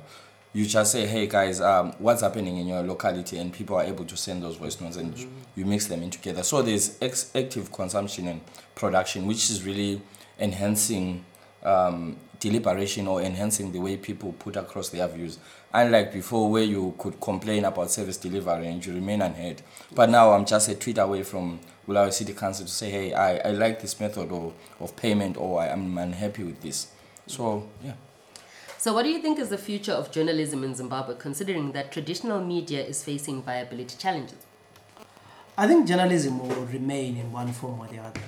You 0.52 0.64
just 0.64 0.92
say, 0.92 1.06
hey 1.06 1.26
guys, 1.26 1.60
um, 1.60 1.92
what's 1.98 2.22
happening 2.22 2.56
in 2.56 2.66
your 2.66 2.82
locality, 2.82 3.36
and 3.36 3.52
people 3.52 3.76
are 3.76 3.84
able 3.84 4.06
to 4.06 4.16
send 4.16 4.42
those 4.42 4.56
voice 4.56 4.80
notes 4.80 4.96
and 4.96 5.14
you 5.54 5.66
mix 5.66 5.86
them 5.86 6.02
in 6.02 6.10
together. 6.10 6.42
So 6.42 6.62
there's 6.62 6.96
ex- 7.02 7.30
active 7.34 7.70
consumption 7.70 8.26
and 8.26 8.40
production, 8.74 9.26
which 9.26 9.50
is 9.50 9.64
really 9.64 10.00
enhancing 10.38 11.24
um, 11.62 12.16
deliberation 12.40 13.06
or 13.06 13.20
enhancing 13.20 13.72
the 13.72 13.80
way 13.80 13.96
people 13.96 14.32
put 14.32 14.56
across 14.56 14.88
their 14.88 15.06
views. 15.08 15.38
Unlike 15.74 16.12
before, 16.14 16.50
where 16.50 16.62
you 16.62 16.94
could 16.96 17.20
complain 17.20 17.66
about 17.66 17.90
service 17.90 18.16
delivery 18.16 18.66
and 18.68 18.84
you 18.84 18.94
remain 18.94 19.20
unheard. 19.20 19.60
But 19.94 20.08
now 20.08 20.32
I'm 20.32 20.46
just 20.46 20.68
a 20.70 20.74
tweet 20.74 20.96
away 20.96 21.22
from 21.22 21.60
Bulawayo 21.86 22.12
City 22.12 22.32
Council 22.32 22.66
to 22.66 22.72
say, 22.72 22.90
hey, 22.90 23.12
I, 23.12 23.36
I 23.48 23.50
like 23.52 23.80
this 23.80 24.00
method 24.00 24.30
of, 24.32 24.52
of 24.80 24.96
payment 24.96 25.36
or 25.36 25.60
I 25.60 25.68
am 25.68 25.96
unhappy 25.98 26.42
with 26.42 26.60
this. 26.60 26.88
So, 27.26 27.68
yeah. 27.84 27.94
So, 28.78 28.92
what 28.92 29.04
do 29.04 29.10
you 29.10 29.20
think 29.20 29.38
is 29.38 29.48
the 29.48 29.58
future 29.58 29.92
of 29.92 30.10
journalism 30.10 30.62
in 30.62 30.74
Zimbabwe, 30.74 31.16
considering 31.18 31.72
that 31.72 31.90
traditional 31.90 32.40
media 32.40 32.84
is 32.84 33.02
facing 33.02 33.42
viability 33.42 33.96
challenges? 33.98 34.38
I 35.58 35.66
think 35.66 35.88
journalism 35.88 36.38
will 36.38 36.66
remain 36.66 37.16
in 37.16 37.32
one 37.32 37.52
form 37.52 37.80
or 37.80 37.86
the 37.86 37.98
other. 37.98 38.20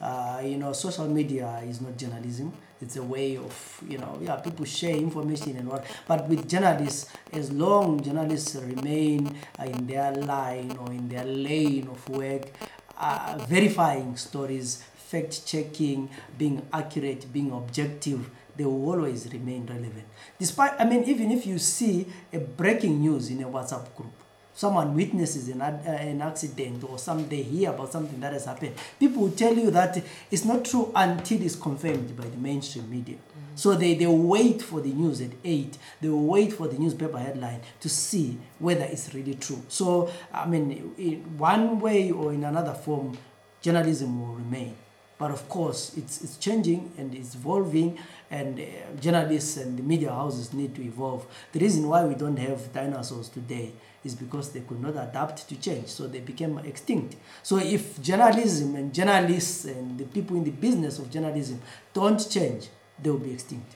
Uh, 0.00 0.40
you 0.44 0.56
know, 0.56 0.72
social 0.72 1.08
media 1.08 1.60
is 1.66 1.80
not 1.80 1.96
journalism. 1.96 2.52
It's 2.80 2.96
a 2.96 3.02
way 3.02 3.36
of, 3.38 3.82
you 3.88 3.98
know, 3.98 4.18
yeah, 4.22 4.36
people 4.36 4.64
share 4.66 4.94
information 4.94 5.56
and 5.56 5.68
what. 5.68 5.84
But 6.06 6.28
with 6.28 6.48
journalists, 6.48 7.10
as 7.32 7.50
long 7.50 8.02
journalists 8.02 8.54
remain 8.54 9.34
uh, 9.58 9.64
in 9.64 9.86
their 9.86 10.12
line 10.12 10.76
or 10.78 10.92
in 10.92 11.08
their 11.08 11.24
lane 11.24 11.88
of 11.88 12.08
work, 12.10 12.52
uh, 12.98 13.38
verifying 13.48 14.16
stories, 14.16 14.82
fact 14.94 15.46
checking, 15.46 16.10
being 16.36 16.66
accurate, 16.72 17.32
being 17.32 17.52
objective, 17.52 18.30
they 18.56 18.64
will 18.64 18.90
always 18.90 19.30
remain 19.32 19.66
relevant. 19.66 20.04
Despite, 20.38 20.72
I 20.78 20.84
mean, 20.84 21.04
even 21.04 21.30
if 21.30 21.46
you 21.46 21.58
see 21.58 22.06
a 22.32 22.38
breaking 22.38 23.00
news 23.00 23.30
in 23.30 23.42
a 23.42 23.48
WhatsApp 23.48 23.94
group, 23.94 24.12
someone 24.56 24.94
witnesses 24.94 25.48
an, 25.48 25.60
uh, 25.60 25.80
an 26.00 26.22
accident 26.22 26.82
or 26.82 26.98
some 26.98 27.28
they 27.28 27.42
hear 27.42 27.70
about 27.70 27.92
something 27.92 28.18
that 28.18 28.32
has 28.32 28.46
happened 28.46 28.74
people 28.98 29.22
will 29.22 29.30
tell 29.30 29.54
you 29.54 29.70
that 29.70 30.02
it's 30.30 30.44
not 30.44 30.64
true 30.64 30.90
until 30.96 31.40
it's 31.42 31.54
confirmed 31.54 32.16
by 32.16 32.24
the 32.24 32.36
mainstream 32.38 32.90
media. 32.90 33.16
So 33.54 33.74
they, 33.74 33.94
they 33.94 34.06
wait 34.06 34.60
for 34.60 34.80
the 34.80 34.92
news 34.92 35.20
at 35.20 35.30
8 35.44 35.78
they 36.00 36.08
will 36.08 36.26
wait 36.26 36.52
for 36.54 36.66
the 36.66 36.78
newspaper 36.78 37.18
headline 37.18 37.60
to 37.80 37.88
see 37.88 38.38
whether 38.58 38.84
it's 38.84 39.14
really 39.14 39.34
true. 39.34 39.62
So 39.68 40.10
i 40.32 40.46
mean 40.46 40.94
in 40.98 41.38
one 41.38 41.78
way 41.78 42.10
or 42.10 42.32
in 42.32 42.42
another 42.42 42.74
form 42.74 43.16
journalism 43.60 44.20
will 44.20 44.34
remain. 44.34 44.74
But 45.18 45.30
of 45.30 45.48
course, 45.48 45.96
it's, 45.96 46.22
it's 46.22 46.36
changing 46.36 46.92
and 46.98 47.14
it's 47.14 47.34
evolving, 47.34 47.98
and 48.30 48.60
uh, 48.60 48.64
journalists 49.00 49.56
and 49.56 49.78
the 49.78 49.82
media 49.82 50.10
houses 50.10 50.52
need 50.52 50.74
to 50.74 50.82
evolve. 50.82 51.26
The 51.52 51.60
reason 51.60 51.88
why 51.88 52.04
we 52.04 52.14
don't 52.14 52.36
have 52.36 52.70
dinosaurs 52.74 53.30
today 53.30 53.72
is 54.06 54.14
because 54.14 54.52
they 54.52 54.60
could 54.60 54.80
not 54.80 54.96
adapt 54.96 55.48
to 55.48 55.56
change, 55.56 55.88
so 55.88 56.06
they 56.06 56.20
became 56.20 56.58
extinct. 56.58 57.16
So 57.42 57.58
if 57.58 58.00
journalism 58.00 58.76
and 58.76 58.94
journalists 58.94 59.66
and 59.66 59.98
the 59.98 60.04
people 60.04 60.36
in 60.36 60.44
the 60.44 60.50
business 60.50 60.98
of 60.98 61.10
journalism 61.10 61.60
don't 61.92 62.30
change, 62.30 62.68
they 63.02 63.10
will 63.10 63.18
be 63.18 63.32
extinct. 63.32 63.74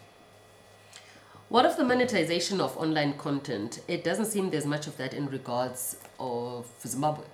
What 1.50 1.66
of 1.66 1.76
the 1.76 1.84
monetization 1.84 2.60
of 2.60 2.76
online 2.78 3.14
content? 3.18 3.80
It 3.88 4.04
doesn't 4.04 4.26
seem 4.26 4.50
there's 4.50 4.66
much 4.66 4.86
of 4.86 4.96
that 4.98 5.12
in 5.12 5.26
regards 5.26 5.96
of 6.18 6.66
Zimbabwe. 6.86 7.24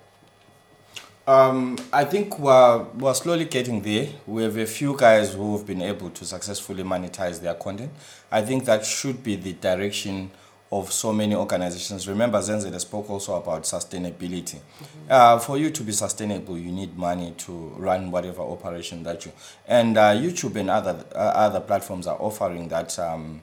Um, 1.27 1.77
I 1.91 2.05
think 2.05 2.39
we're, 2.39 2.83
we're 2.97 3.13
slowly 3.13 3.45
getting 3.45 3.81
there. 3.81 4.07
We 4.25 4.43
have 4.43 4.57
a 4.57 4.65
few 4.65 4.95
guys 4.97 5.33
who 5.33 5.57
have 5.57 5.67
been 5.67 5.81
able 5.81 6.09
to 6.09 6.25
successfully 6.25 6.83
monetize 6.83 7.41
their 7.41 7.53
content. 7.53 7.91
I 8.31 8.41
think 8.41 8.65
that 8.65 8.85
should 8.85 9.23
be 9.23 9.35
the 9.35 9.53
direction 9.53 10.31
of 10.71 10.91
so 10.91 11.13
many 11.13 11.33
organizations. 11.35 12.07
Remember, 12.07 12.39
Zenzele 12.39 12.79
spoke 12.79 13.09
also 13.09 13.35
about 13.35 13.63
sustainability. 13.63 14.55
Mm-hmm. 14.57 15.07
Uh, 15.09 15.39
for 15.39 15.57
you 15.57 15.69
to 15.69 15.83
be 15.83 15.91
sustainable, 15.91 16.57
you 16.57 16.71
need 16.71 16.97
money 16.97 17.33
to 17.37 17.51
run 17.77 18.11
whatever 18.11 18.41
operation 18.41 19.03
that 19.03 19.25
you. 19.25 19.31
And 19.67 19.97
uh, 19.97 20.13
YouTube 20.13 20.55
and 20.57 20.69
other 20.69 21.05
uh, 21.15 21.17
other 21.17 21.61
platforms 21.61 22.07
are 22.07 22.17
offering 22.19 22.67
that. 22.69 22.97
Um, 22.99 23.41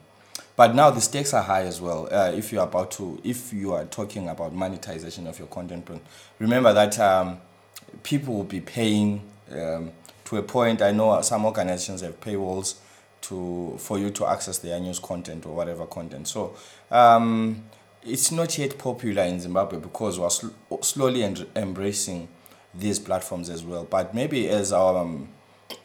but 0.56 0.74
now 0.74 0.90
the 0.90 1.00
stakes 1.00 1.34
are 1.34 1.42
high 1.42 1.62
as 1.62 1.80
well. 1.80 2.08
Uh, 2.12 2.30
if 2.34 2.52
you 2.52 2.60
are 2.60 2.66
about 2.66 2.90
to, 2.92 3.20
if 3.24 3.52
you 3.52 3.72
are 3.72 3.84
talking 3.86 4.28
about 4.28 4.54
monetization 4.54 5.26
of 5.26 5.38
your 5.38 5.48
content, 5.48 5.88
remember 6.38 6.72
that. 6.72 6.98
Um, 6.98 7.40
people 8.02 8.34
will 8.34 8.44
be 8.44 8.60
paying 8.60 9.22
um, 9.52 9.92
to 10.24 10.36
a 10.36 10.42
point. 10.42 10.82
I 10.82 10.90
know 10.90 11.20
some 11.22 11.44
organizations 11.44 12.00
have 12.00 12.20
paywalls 12.20 12.76
to 13.28 13.76
for 13.78 13.98
you 13.98 14.10
to 14.10 14.26
access 14.26 14.58
their 14.58 14.78
news 14.80 14.98
content 14.98 15.46
or 15.46 15.54
whatever 15.54 15.86
content. 15.86 16.28
So 16.28 16.56
um, 16.90 17.64
it's 18.02 18.30
not 18.30 18.56
yet 18.58 18.78
popular 18.78 19.22
in 19.22 19.40
Zimbabwe 19.40 19.78
because 19.78 20.18
we're 20.18 20.30
sl- 20.30 20.48
slowly 20.82 21.22
en- 21.22 21.46
embracing 21.56 22.28
these 22.74 22.98
platforms 22.98 23.48
as 23.48 23.62
well. 23.64 23.84
But 23.84 24.14
maybe 24.14 24.48
as 24.48 24.72
our 24.72 24.98
um, 24.98 25.28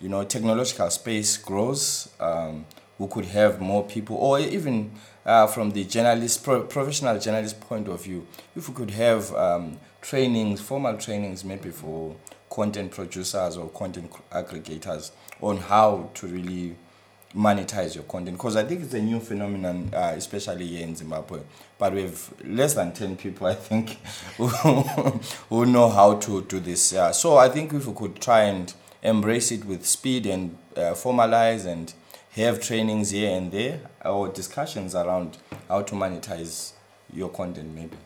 you 0.01 0.09
know 0.09 0.23
technological 0.23 0.89
space 0.89 1.37
grows, 1.37 2.09
um, 2.19 2.65
we 2.97 3.07
could 3.07 3.25
have 3.25 3.61
more 3.61 3.85
people, 3.85 4.17
or 4.17 4.39
even 4.39 4.91
uh, 5.25 5.47
from 5.47 5.71
the 5.71 5.85
journalist 5.85 6.43
pro- 6.43 6.63
professional 6.63 7.17
journalist 7.19 7.59
point 7.61 7.87
of 7.87 8.03
view, 8.03 8.27
if 8.55 8.67
we 8.67 8.75
could 8.75 8.91
have 8.91 9.33
um, 9.35 9.79
trainings, 10.01 10.59
formal 10.59 10.97
trainings, 10.97 11.45
maybe 11.45 11.69
for 11.69 12.15
content 12.49 12.91
producers 12.91 13.55
or 13.57 13.69
content 13.69 14.11
aggregators 14.31 15.11
on 15.41 15.57
how 15.57 16.09
to 16.15 16.27
really 16.27 16.75
monetize 17.35 17.93
your 17.93 18.03
content 18.05 18.37
because 18.37 18.55
I 18.55 18.63
think 18.63 18.81
it's 18.81 18.93
a 18.93 19.01
new 19.01 19.19
phenomenon, 19.19 19.91
uh, 19.93 20.13
especially 20.15 20.67
here 20.67 20.83
in 20.83 20.95
Zimbabwe. 20.95 21.41
But 21.77 21.93
we 21.93 22.01
have 22.03 22.33
less 22.43 22.73
than 22.73 22.91
10 22.91 23.17
people, 23.17 23.47
I 23.47 23.55
think, 23.55 23.91
who, 25.49 25.65
know 25.65 25.89
how 25.89 26.15
to 26.15 26.41
do 26.43 26.59
this. 26.59 26.91
Yeah. 26.91 27.11
So 27.11 27.37
I 27.37 27.49
think 27.49 27.73
if 27.73 27.85
we 27.87 27.93
could 27.93 28.19
try 28.19 28.43
and 28.43 28.73
embrace 29.03 29.51
it 29.51 29.65
with 29.65 29.85
speed 29.85 30.25
and 30.25 30.57
uh, 30.75 30.93
formalize 30.93 31.65
and 31.65 31.93
have 32.31 32.61
trainings 32.61 33.11
here 33.11 33.35
and 33.35 33.51
there 33.51 33.81
or 34.03 34.27
discussions 34.29 34.95
around 34.95 35.37
how 35.67 35.81
to 35.83 35.95
monetize 35.95 36.73
your 37.13 37.29
content, 37.29 37.73
maybe. 37.73 37.97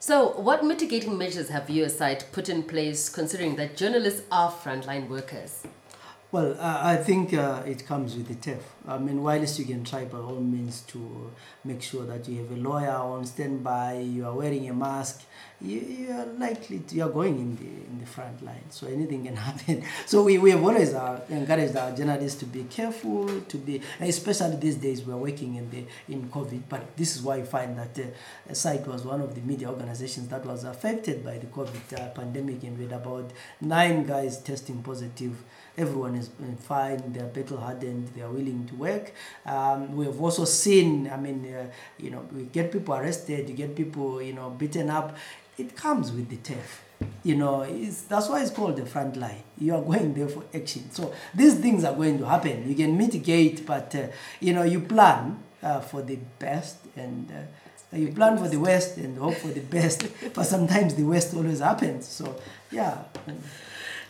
So, 0.00 0.30
what 0.30 0.64
mitigating 0.64 1.18
measures 1.18 1.48
have 1.48 1.68
you 1.68 1.84
aside 1.84 2.24
put 2.30 2.48
in 2.48 2.62
place 2.62 3.08
considering 3.08 3.56
that 3.56 3.76
journalists 3.76 4.22
are 4.30 4.50
frontline 4.50 5.08
workers? 5.08 5.64
Well, 6.30 6.56
uh, 6.60 6.80
I 6.82 6.96
think 6.96 7.32
uh, 7.32 7.62
it 7.64 7.86
comes 7.86 8.14
with 8.14 8.28
the 8.28 8.34
TEF. 8.34 8.60
I 8.86 8.98
mean, 8.98 9.22
whilst 9.22 9.58
you 9.58 9.64
can 9.64 9.82
try 9.82 10.04
by 10.04 10.18
all 10.18 10.40
means 10.40 10.82
to 10.88 11.30
make 11.64 11.80
sure 11.80 12.04
that 12.04 12.28
you 12.28 12.42
have 12.42 12.50
a 12.50 12.56
lawyer 12.56 12.90
on 12.90 13.24
standby, 13.24 14.00
you 14.00 14.26
are 14.26 14.34
wearing 14.34 14.68
a 14.68 14.74
mask, 14.74 15.22
you, 15.58 15.80
you 15.80 16.12
are 16.12 16.26
likely 16.26 16.80
to, 16.80 16.94
you 16.96 17.04
are 17.04 17.08
going 17.08 17.38
in 17.38 17.56
the 17.56 17.90
in 17.90 17.98
the 17.98 18.04
front 18.04 18.44
line. 18.44 18.64
So 18.68 18.88
anything 18.88 19.24
can 19.24 19.36
happen. 19.48 19.82
So 20.04 20.22
we, 20.22 20.36
we 20.36 20.50
have 20.50 20.62
always 20.62 20.92
uh, 20.92 21.18
encouraged 21.30 21.74
our 21.76 21.96
journalists 21.96 22.38
to 22.40 22.44
be 22.44 22.64
careful, 22.64 23.40
to 23.40 23.56
be, 23.56 23.80
especially 23.98 24.56
these 24.56 24.76
days 24.76 25.02
we 25.06 25.14
are 25.14 25.16
working 25.16 25.54
in 25.54 25.70
the 25.70 25.86
in 26.12 26.28
COVID. 26.28 26.60
But 26.68 26.94
this 26.94 27.16
is 27.16 27.22
why 27.22 27.36
you 27.36 27.46
find 27.46 27.78
that 27.78 27.98
uh, 27.98 28.52
CITE 28.52 28.86
was 28.86 29.02
one 29.02 29.22
of 29.22 29.34
the 29.34 29.40
media 29.40 29.70
organizations 29.70 30.28
that 30.28 30.44
was 30.44 30.64
affected 30.64 31.24
by 31.24 31.38
the 31.38 31.46
COVID 31.46 31.98
uh, 31.98 32.10
pandemic, 32.10 32.64
and 32.64 32.78
had 32.78 32.92
about 32.92 33.30
nine 33.62 34.04
guys 34.04 34.42
testing 34.42 34.82
positive 34.82 35.34
everyone 35.78 36.14
is 36.16 36.30
fine, 36.60 37.12
they're 37.12 37.24
battle 37.26 37.58
hardened, 37.58 38.08
they 38.14 38.22
are 38.22 38.30
willing 38.30 38.66
to 38.66 38.74
work. 38.74 39.12
Um, 39.46 39.96
we 39.96 40.04
have 40.06 40.20
also 40.20 40.44
seen, 40.44 41.08
I 41.08 41.16
mean, 41.16 41.46
uh, 41.54 41.70
you 41.98 42.10
know, 42.10 42.26
we 42.32 42.44
get 42.44 42.72
people 42.72 42.94
arrested, 42.94 43.48
you 43.48 43.54
get 43.54 43.74
people, 43.76 44.20
you 44.20 44.32
know, 44.32 44.50
beaten 44.50 44.90
up. 44.90 45.16
It 45.56 45.76
comes 45.76 46.12
with 46.12 46.28
the 46.28 46.36
turf. 46.36 46.84
You 47.22 47.36
know, 47.36 47.64
that's 48.08 48.28
why 48.28 48.42
it's 48.42 48.50
called 48.50 48.76
the 48.76 48.86
front 48.86 49.16
line. 49.16 49.42
You 49.58 49.76
are 49.76 49.82
going 49.82 50.14
there 50.14 50.28
for 50.28 50.42
action. 50.52 50.90
So 50.90 51.14
these 51.34 51.54
things 51.54 51.84
are 51.84 51.94
going 51.94 52.18
to 52.18 52.26
happen. 52.26 52.68
You 52.68 52.74
can 52.74 52.96
mitigate, 52.98 53.64
but, 53.64 53.94
uh, 53.94 54.08
you 54.40 54.52
know, 54.52 54.64
you 54.64 54.80
plan 54.80 55.38
uh, 55.62 55.80
for 55.80 56.02
the 56.02 56.18
best 56.38 56.78
and 56.96 57.30
uh, 57.30 57.96
you 57.96 58.08
plan 58.12 58.36
for 58.36 58.48
the 58.48 58.58
worst 58.58 58.96
and 58.98 59.16
hope 59.16 59.34
for 59.34 59.48
the 59.48 59.60
best, 59.60 60.06
but 60.34 60.44
sometimes 60.44 60.94
the 60.94 61.04
worst 61.04 61.34
always 61.34 61.60
happens. 61.60 62.06
So, 62.06 62.36
yeah. 62.70 63.04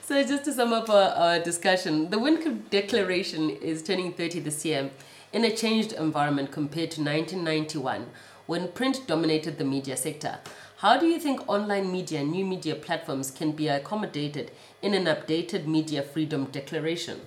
So 0.09 0.25
just 0.25 0.47
to 0.47 0.55
sum 0.55 0.73
up 0.73 0.89
our, 0.89 1.11
our 1.11 1.39
discussion, 1.39 2.09
the 2.09 2.17
Windhoek 2.17 2.71
Declaration 2.71 3.51
is 3.51 3.83
turning 3.83 4.15
30 4.15 4.41
this 4.41 4.65
year 4.65 4.89
in 5.35 5.45
a 5.45 5.55
changed 5.55 5.93
environment 5.93 6.51
compared 6.51 6.93
to 6.93 7.03
1991 7.03 8.07
when 8.47 8.73
print 8.73 9.03
dominated 9.07 9.59
the 9.59 9.67
media 9.67 9.99
sector. 9.99 10.39
How 10.79 10.99
do 10.99 11.05
you 11.05 11.21
think 11.21 11.47
online 11.47 11.93
media 11.93 12.21
and 12.21 12.31
new 12.31 12.47
media 12.47 12.75
platforms 12.75 13.31
can 13.31 13.53
be 13.53 13.69
accommodated 13.69 14.51
in 14.81 14.95
an 14.95 15.05
updated 15.05 15.67
media 15.67 16.03
freedom 16.03 16.47
declaration? 16.47 17.21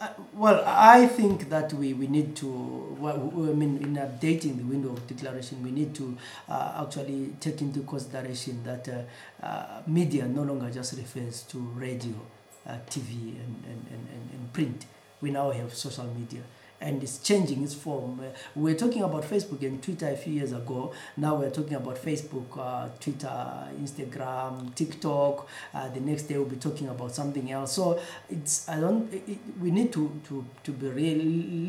Uh, 0.00 0.08
well, 0.32 0.62
I 0.64 1.08
think 1.08 1.48
that 1.50 1.72
we, 1.72 1.92
we 1.92 2.06
need 2.06 2.36
to, 2.36 2.96
well, 3.00 3.16
I 3.16 3.52
mean, 3.52 3.78
in 3.78 3.94
updating 3.96 4.56
the 4.56 4.62
Windhoek 4.62 5.04
declaration, 5.08 5.60
we 5.64 5.72
need 5.72 5.92
to 5.96 6.16
uh, 6.48 6.84
actually 6.86 7.34
take 7.40 7.60
into 7.62 7.80
consideration 7.80 8.62
that 8.62 8.88
uh, 8.88 9.44
uh 9.44 9.82
media 9.88 10.26
no 10.26 10.42
longer 10.44 10.70
just 10.70 10.96
refers 10.96 11.42
to 11.44 11.58
radio, 11.74 12.14
uh, 12.68 12.76
TV, 12.88 13.10
and, 13.40 13.64
and, 13.66 13.86
and, 13.90 14.30
and 14.32 14.52
print. 14.52 14.86
We 15.20 15.32
now 15.32 15.50
have 15.50 15.74
social 15.74 16.04
media 16.16 16.42
and 16.80 17.02
it's 17.02 17.18
changing 17.18 17.62
its 17.64 17.74
form. 17.74 18.20
Uh, 18.20 18.24
we 18.54 18.72
were 18.72 18.78
talking 18.78 19.02
about 19.02 19.24
Facebook 19.24 19.62
and 19.62 19.82
Twitter 19.82 20.08
a 20.08 20.16
few 20.16 20.32
years 20.32 20.52
ago. 20.52 20.92
Now 21.16 21.34
we're 21.36 21.50
talking 21.50 21.74
about 21.74 21.96
Facebook, 21.96 22.46
uh, 22.58 22.88
Twitter, 23.00 23.68
Instagram, 23.80 24.74
TikTok. 24.74 25.48
Uh, 25.74 25.88
the 25.88 26.00
next 26.00 26.24
day 26.24 26.36
we'll 26.36 26.46
be 26.46 26.56
talking 26.56 26.88
about 26.88 27.14
something 27.14 27.50
else. 27.50 27.72
So 27.72 28.00
it's 28.30 28.68
I 28.68 28.80
don't. 28.80 29.12
It, 29.12 29.38
we 29.60 29.70
need 29.70 29.92
to 29.92 30.20
to 30.28 30.44
to 30.64 30.72
be 30.72 31.14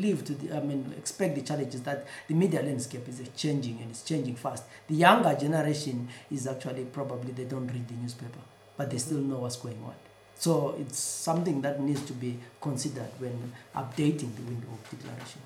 live 0.02 0.24
to. 0.26 0.34
The, 0.34 0.56
I 0.56 0.60
mean, 0.60 0.94
expect 0.96 1.34
the 1.34 1.42
challenges 1.42 1.82
that 1.82 2.06
the 2.28 2.34
media 2.34 2.62
landscape 2.62 3.08
is 3.08 3.20
changing 3.36 3.78
and 3.80 3.90
it's 3.90 4.02
changing 4.02 4.36
fast. 4.36 4.64
The 4.88 4.94
younger 4.94 5.34
generation 5.34 6.08
is 6.30 6.46
actually 6.46 6.84
probably 6.84 7.32
they 7.32 7.44
don't 7.44 7.66
read 7.66 7.88
the 7.88 7.94
newspaper, 7.94 8.40
but 8.76 8.90
they 8.90 8.98
still 8.98 9.18
know 9.18 9.38
what's 9.38 9.56
going 9.56 9.82
on. 9.84 10.09
So 10.40 10.74
it's 10.80 10.98
something 10.98 11.60
that 11.60 11.82
needs 11.82 12.00
to 12.06 12.14
be 12.14 12.38
considered 12.62 13.10
when 13.18 13.52
updating 13.76 14.34
the 14.34 14.42
Windhoek 14.48 14.90
declaration. 14.90 15.42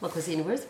Makosini, 0.00 0.42
words? 0.42 0.66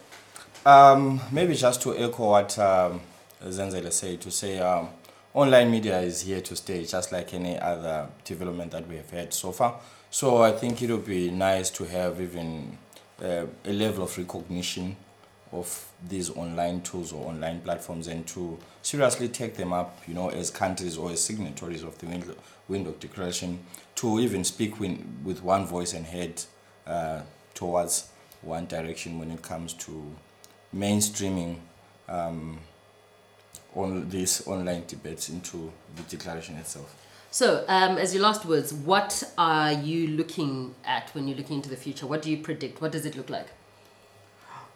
Um, 0.66 1.20
maybe 1.30 1.54
just 1.54 1.80
to 1.82 1.96
echo 1.96 2.30
what 2.30 2.58
um, 2.58 3.00
Zenzele 3.44 3.92
said, 3.92 4.20
to 4.22 4.32
say 4.32 4.58
um, 4.58 4.88
online 5.32 5.70
media 5.70 6.00
is 6.00 6.22
here 6.22 6.40
to 6.40 6.56
stay, 6.56 6.84
just 6.84 7.12
like 7.12 7.32
any 7.32 7.56
other 7.60 8.08
development 8.24 8.72
that 8.72 8.88
we 8.88 8.96
have 8.96 9.10
had 9.10 9.32
so 9.32 9.52
far. 9.52 9.78
So 10.10 10.42
I 10.42 10.50
think 10.50 10.82
it 10.82 10.90
would 10.90 11.06
be 11.06 11.30
nice 11.30 11.70
to 11.70 11.84
have 11.84 12.20
even 12.20 12.76
uh, 13.22 13.46
a 13.64 13.72
level 13.72 14.02
of 14.02 14.18
recognition 14.18 14.96
of 15.52 15.90
these 16.08 16.30
online 16.30 16.80
tools 16.82 17.12
or 17.12 17.28
online 17.28 17.60
platforms 17.60 18.06
and 18.06 18.26
to 18.28 18.58
seriously 18.82 19.28
take 19.28 19.56
them 19.56 19.72
up, 19.72 20.00
you 20.06 20.14
know, 20.14 20.28
as 20.28 20.50
countries 20.50 20.96
or 20.96 21.10
as 21.10 21.22
signatories 21.22 21.82
of 21.82 21.98
the 21.98 22.06
Windhoek 22.70 23.00
Declaration, 23.00 23.58
to 23.96 24.20
even 24.20 24.44
speak 24.44 24.78
win- 24.78 25.20
with 25.24 25.42
one 25.42 25.66
voice 25.66 25.92
and 25.92 26.06
head 26.06 26.42
uh, 26.86 27.22
towards 27.54 28.10
one 28.42 28.66
direction 28.66 29.18
when 29.18 29.30
it 29.30 29.42
comes 29.42 29.72
to 29.74 30.14
mainstreaming 30.74 31.56
um, 32.08 32.58
all 33.74 33.88
these 34.00 34.46
online 34.46 34.84
debates 34.86 35.28
into 35.28 35.72
the 35.96 36.02
declaration 36.02 36.56
itself. 36.56 36.96
So, 37.32 37.64
um, 37.68 37.96
as 37.96 38.12
your 38.12 38.24
last 38.24 38.44
words, 38.44 38.72
what 38.72 39.22
are 39.38 39.72
you 39.72 40.08
looking 40.08 40.74
at 40.84 41.10
when 41.14 41.28
you're 41.28 41.36
looking 41.36 41.56
into 41.56 41.68
the 41.68 41.76
future? 41.76 42.06
What 42.06 42.22
do 42.22 42.30
you 42.30 42.38
predict? 42.38 42.80
What 42.80 42.90
does 42.90 43.06
it 43.06 43.16
look 43.16 43.30
like? 43.30 43.46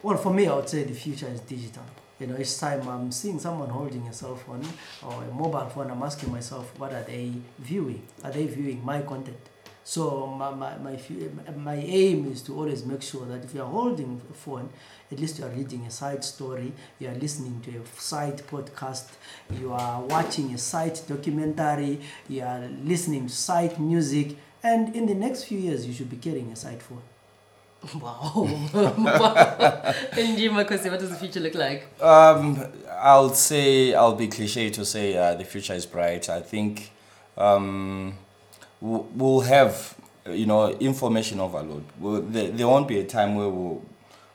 Well, 0.04 0.18
for 0.18 0.34
me, 0.34 0.46
I 0.46 0.54
would 0.54 0.68
say 0.68 0.82
the 0.84 0.92
future 0.92 1.28
is 1.28 1.40
digital. 1.40 1.82
You 2.20 2.26
know, 2.26 2.36
each 2.38 2.58
time 2.58 2.86
I'm 2.86 3.10
seeing 3.10 3.40
someone 3.40 3.70
holding 3.70 4.06
a 4.06 4.12
cell 4.12 4.36
phone 4.36 4.62
or 5.02 5.24
a 5.24 5.32
mobile 5.32 5.66
phone, 5.70 5.90
I'm 5.90 6.02
asking 6.02 6.30
myself, 6.30 6.78
what 6.78 6.92
are 6.92 7.04
they 7.04 7.32
viewing? 7.58 8.02
Are 8.22 8.30
they 8.30 8.46
viewing 8.46 8.84
my 8.84 9.00
content? 9.00 9.38
So 9.82 10.26
my, 10.26 10.50
my, 10.50 10.76
my, 10.76 10.98
my 11.56 11.76
aim 11.76 12.30
is 12.30 12.42
to 12.42 12.54
always 12.54 12.84
make 12.84 13.00
sure 13.00 13.24
that 13.24 13.44
if 13.44 13.54
you 13.54 13.62
are 13.62 13.70
holding 13.70 14.20
a 14.30 14.34
phone, 14.34 14.68
at 15.10 15.18
least 15.18 15.38
you 15.38 15.46
are 15.46 15.48
reading 15.48 15.86
a 15.86 15.90
CITE 15.90 16.22
story, 16.22 16.74
you 16.98 17.08
are 17.08 17.14
listening 17.14 17.62
to 17.62 17.70
a 17.70 17.86
CITE 17.98 18.46
podcast, 18.46 19.08
you 19.58 19.72
are 19.72 20.02
watching 20.02 20.52
a 20.52 20.58
CITE 20.58 21.02
documentary, 21.08 21.98
you 22.28 22.42
are 22.42 22.68
listening 22.82 23.28
to 23.28 23.32
CITE 23.32 23.80
music, 23.80 24.36
and 24.62 24.94
in 24.94 25.06
the 25.06 25.14
next 25.14 25.44
few 25.44 25.58
years, 25.58 25.86
you 25.86 25.94
should 25.94 26.10
be 26.10 26.18
carrying 26.18 26.52
a 26.52 26.56
CITE 26.56 26.82
phone. 26.82 27.00
Wow. 28.00 28.48
and 30.12 30.38
you, 30.38 30.50
Makosi, 30.50 30.90
what 30.90 31.00
does 31.00 31.10
the 31.10 31.16
future 31.16 31.40
look 31.40 31.54
like? 31.54 31.86
Um, 32.02 32.64
I'll 32.90 33.34
say 33.34 33.94
I'll 33.94 34.14
be 34.14 34.28
cliche 34.28 34.70
to 34.70 34.84
say 34.84 35.16
uh, 35.16 35.34
the 35.34 35.44
future 35.44 35.74
is 35.74 35.86
bright. 35.86 36.28
I 36.28 36.40
think 36.40 36.90
um, 37.36 38.14
we'll 38.80 39.40
have 39.40 39.94
you 40.30 40.46
know 40.46 40.70
information 40.70 41.40
overload. 41.40 41.84
We'll, 41.98 42.22
there, 42.22 42.50
there 42.50 42.68
won't 42.68 42.88
be 42.88 42.98
a 43.00 43.04
time 43.04 43.34
where 43.34 43.48
we'll, 43.48 43.82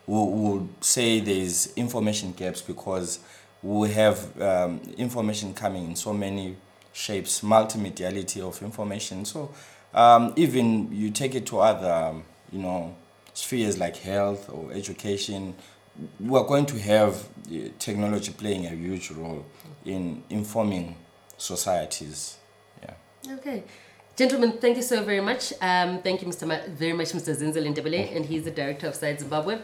we'll, 0.06 0.28
we'll 0.28 0.70
say 0.82 1.20
there's 1.20 1.74
information 1.74 2.34
gaps 2.34 2.62
because 2.62 3.20
we'll 3.64 3.90
have 3.92 4.42
um, 4.42 4.80
information 4.98 5.54
coming 5.54 5.86
in 5.86 5.96
so 5.96 6.14
many 6.14 6.56
shapes, 6.94 7.42
multimediality 7.42 8.42
of 8.42 8.62
information. 8.62 9.26
So 9.26 9.52
um, 9.94 10.34
even 10.36 10.94
you 10.94 11.10
take 11.10 11.36
it 11.36 11.46
to 11.48 11.60
other 11.60 11.92
um, 11.92 12.24
you 12.52 12.60
know 12.60 12.96
spheres 13.39 13.78
like 13.78 13.95
health 13.97 14.49
or 14.49 14.71
education, 14.73 15.56
we're 16.19 16.43
going 16.43 16.65
to 16.65 16.78
have 16.80 17.28
technology 17.80 18.32
playing 18.32 18.65
a 18.65 18.69
huge 18.69 19.12
role 19.12 19.45
in 19.86 20.23
informing 20.30 20.95
societies. 21.38 22.38
Yeah. 22.84 23.36
Okay. 23.38 23.63
Gentlemen, 24.15 24.52
thank 24.63 24.75
you 24.75 24.84
so 24.84 25.02
very 25.04 25.21
much. 25.21 25.54
Um, 25.62 26.02
thank 26.02 26.21
you 26.21 26.28
Mr. 26.28 26.45
Ma- 26.45 26.67
very 26.67 26.91
much, 26.93 27.12
Mr. 27.13 27.34
Zenzele 27.34 27.73
Ndebele, 27.73 28.13
and 28.15 28.25
he's 28.25 28.43
the 28.43 28.52
director 28.52 28.88
of 28.88 28.95
CITE 28.95 29.19
Zimbabwe. 29.21 29.60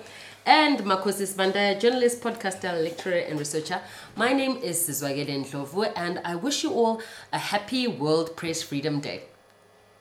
And 0.45 0.79
Makosi 0.79 1.25
Sibanda, 1.27 1.77
journalist, 1.77 2.21
podcaster, 2.21 2.71
lecturer, 2.81 3.19
and 3.29 3.37
researcher. 3.37 3.81
My 4.15 4.31
name 4.31 4.55
is 4.57 4.77
Zwagele 4.87 5.43
Ndlovu, 5.43 5.91
and 5.97 6.21
I 6.23 6.35
wish 6.35 6.63
you 6.63 6.71
all 6.71 7.01
a 7.33 7.39
happy 7.39 7.87
World 7.87 8.37
Press 8.37 8.61
Freedom 8.61 9.01
Day. 9.01 9.23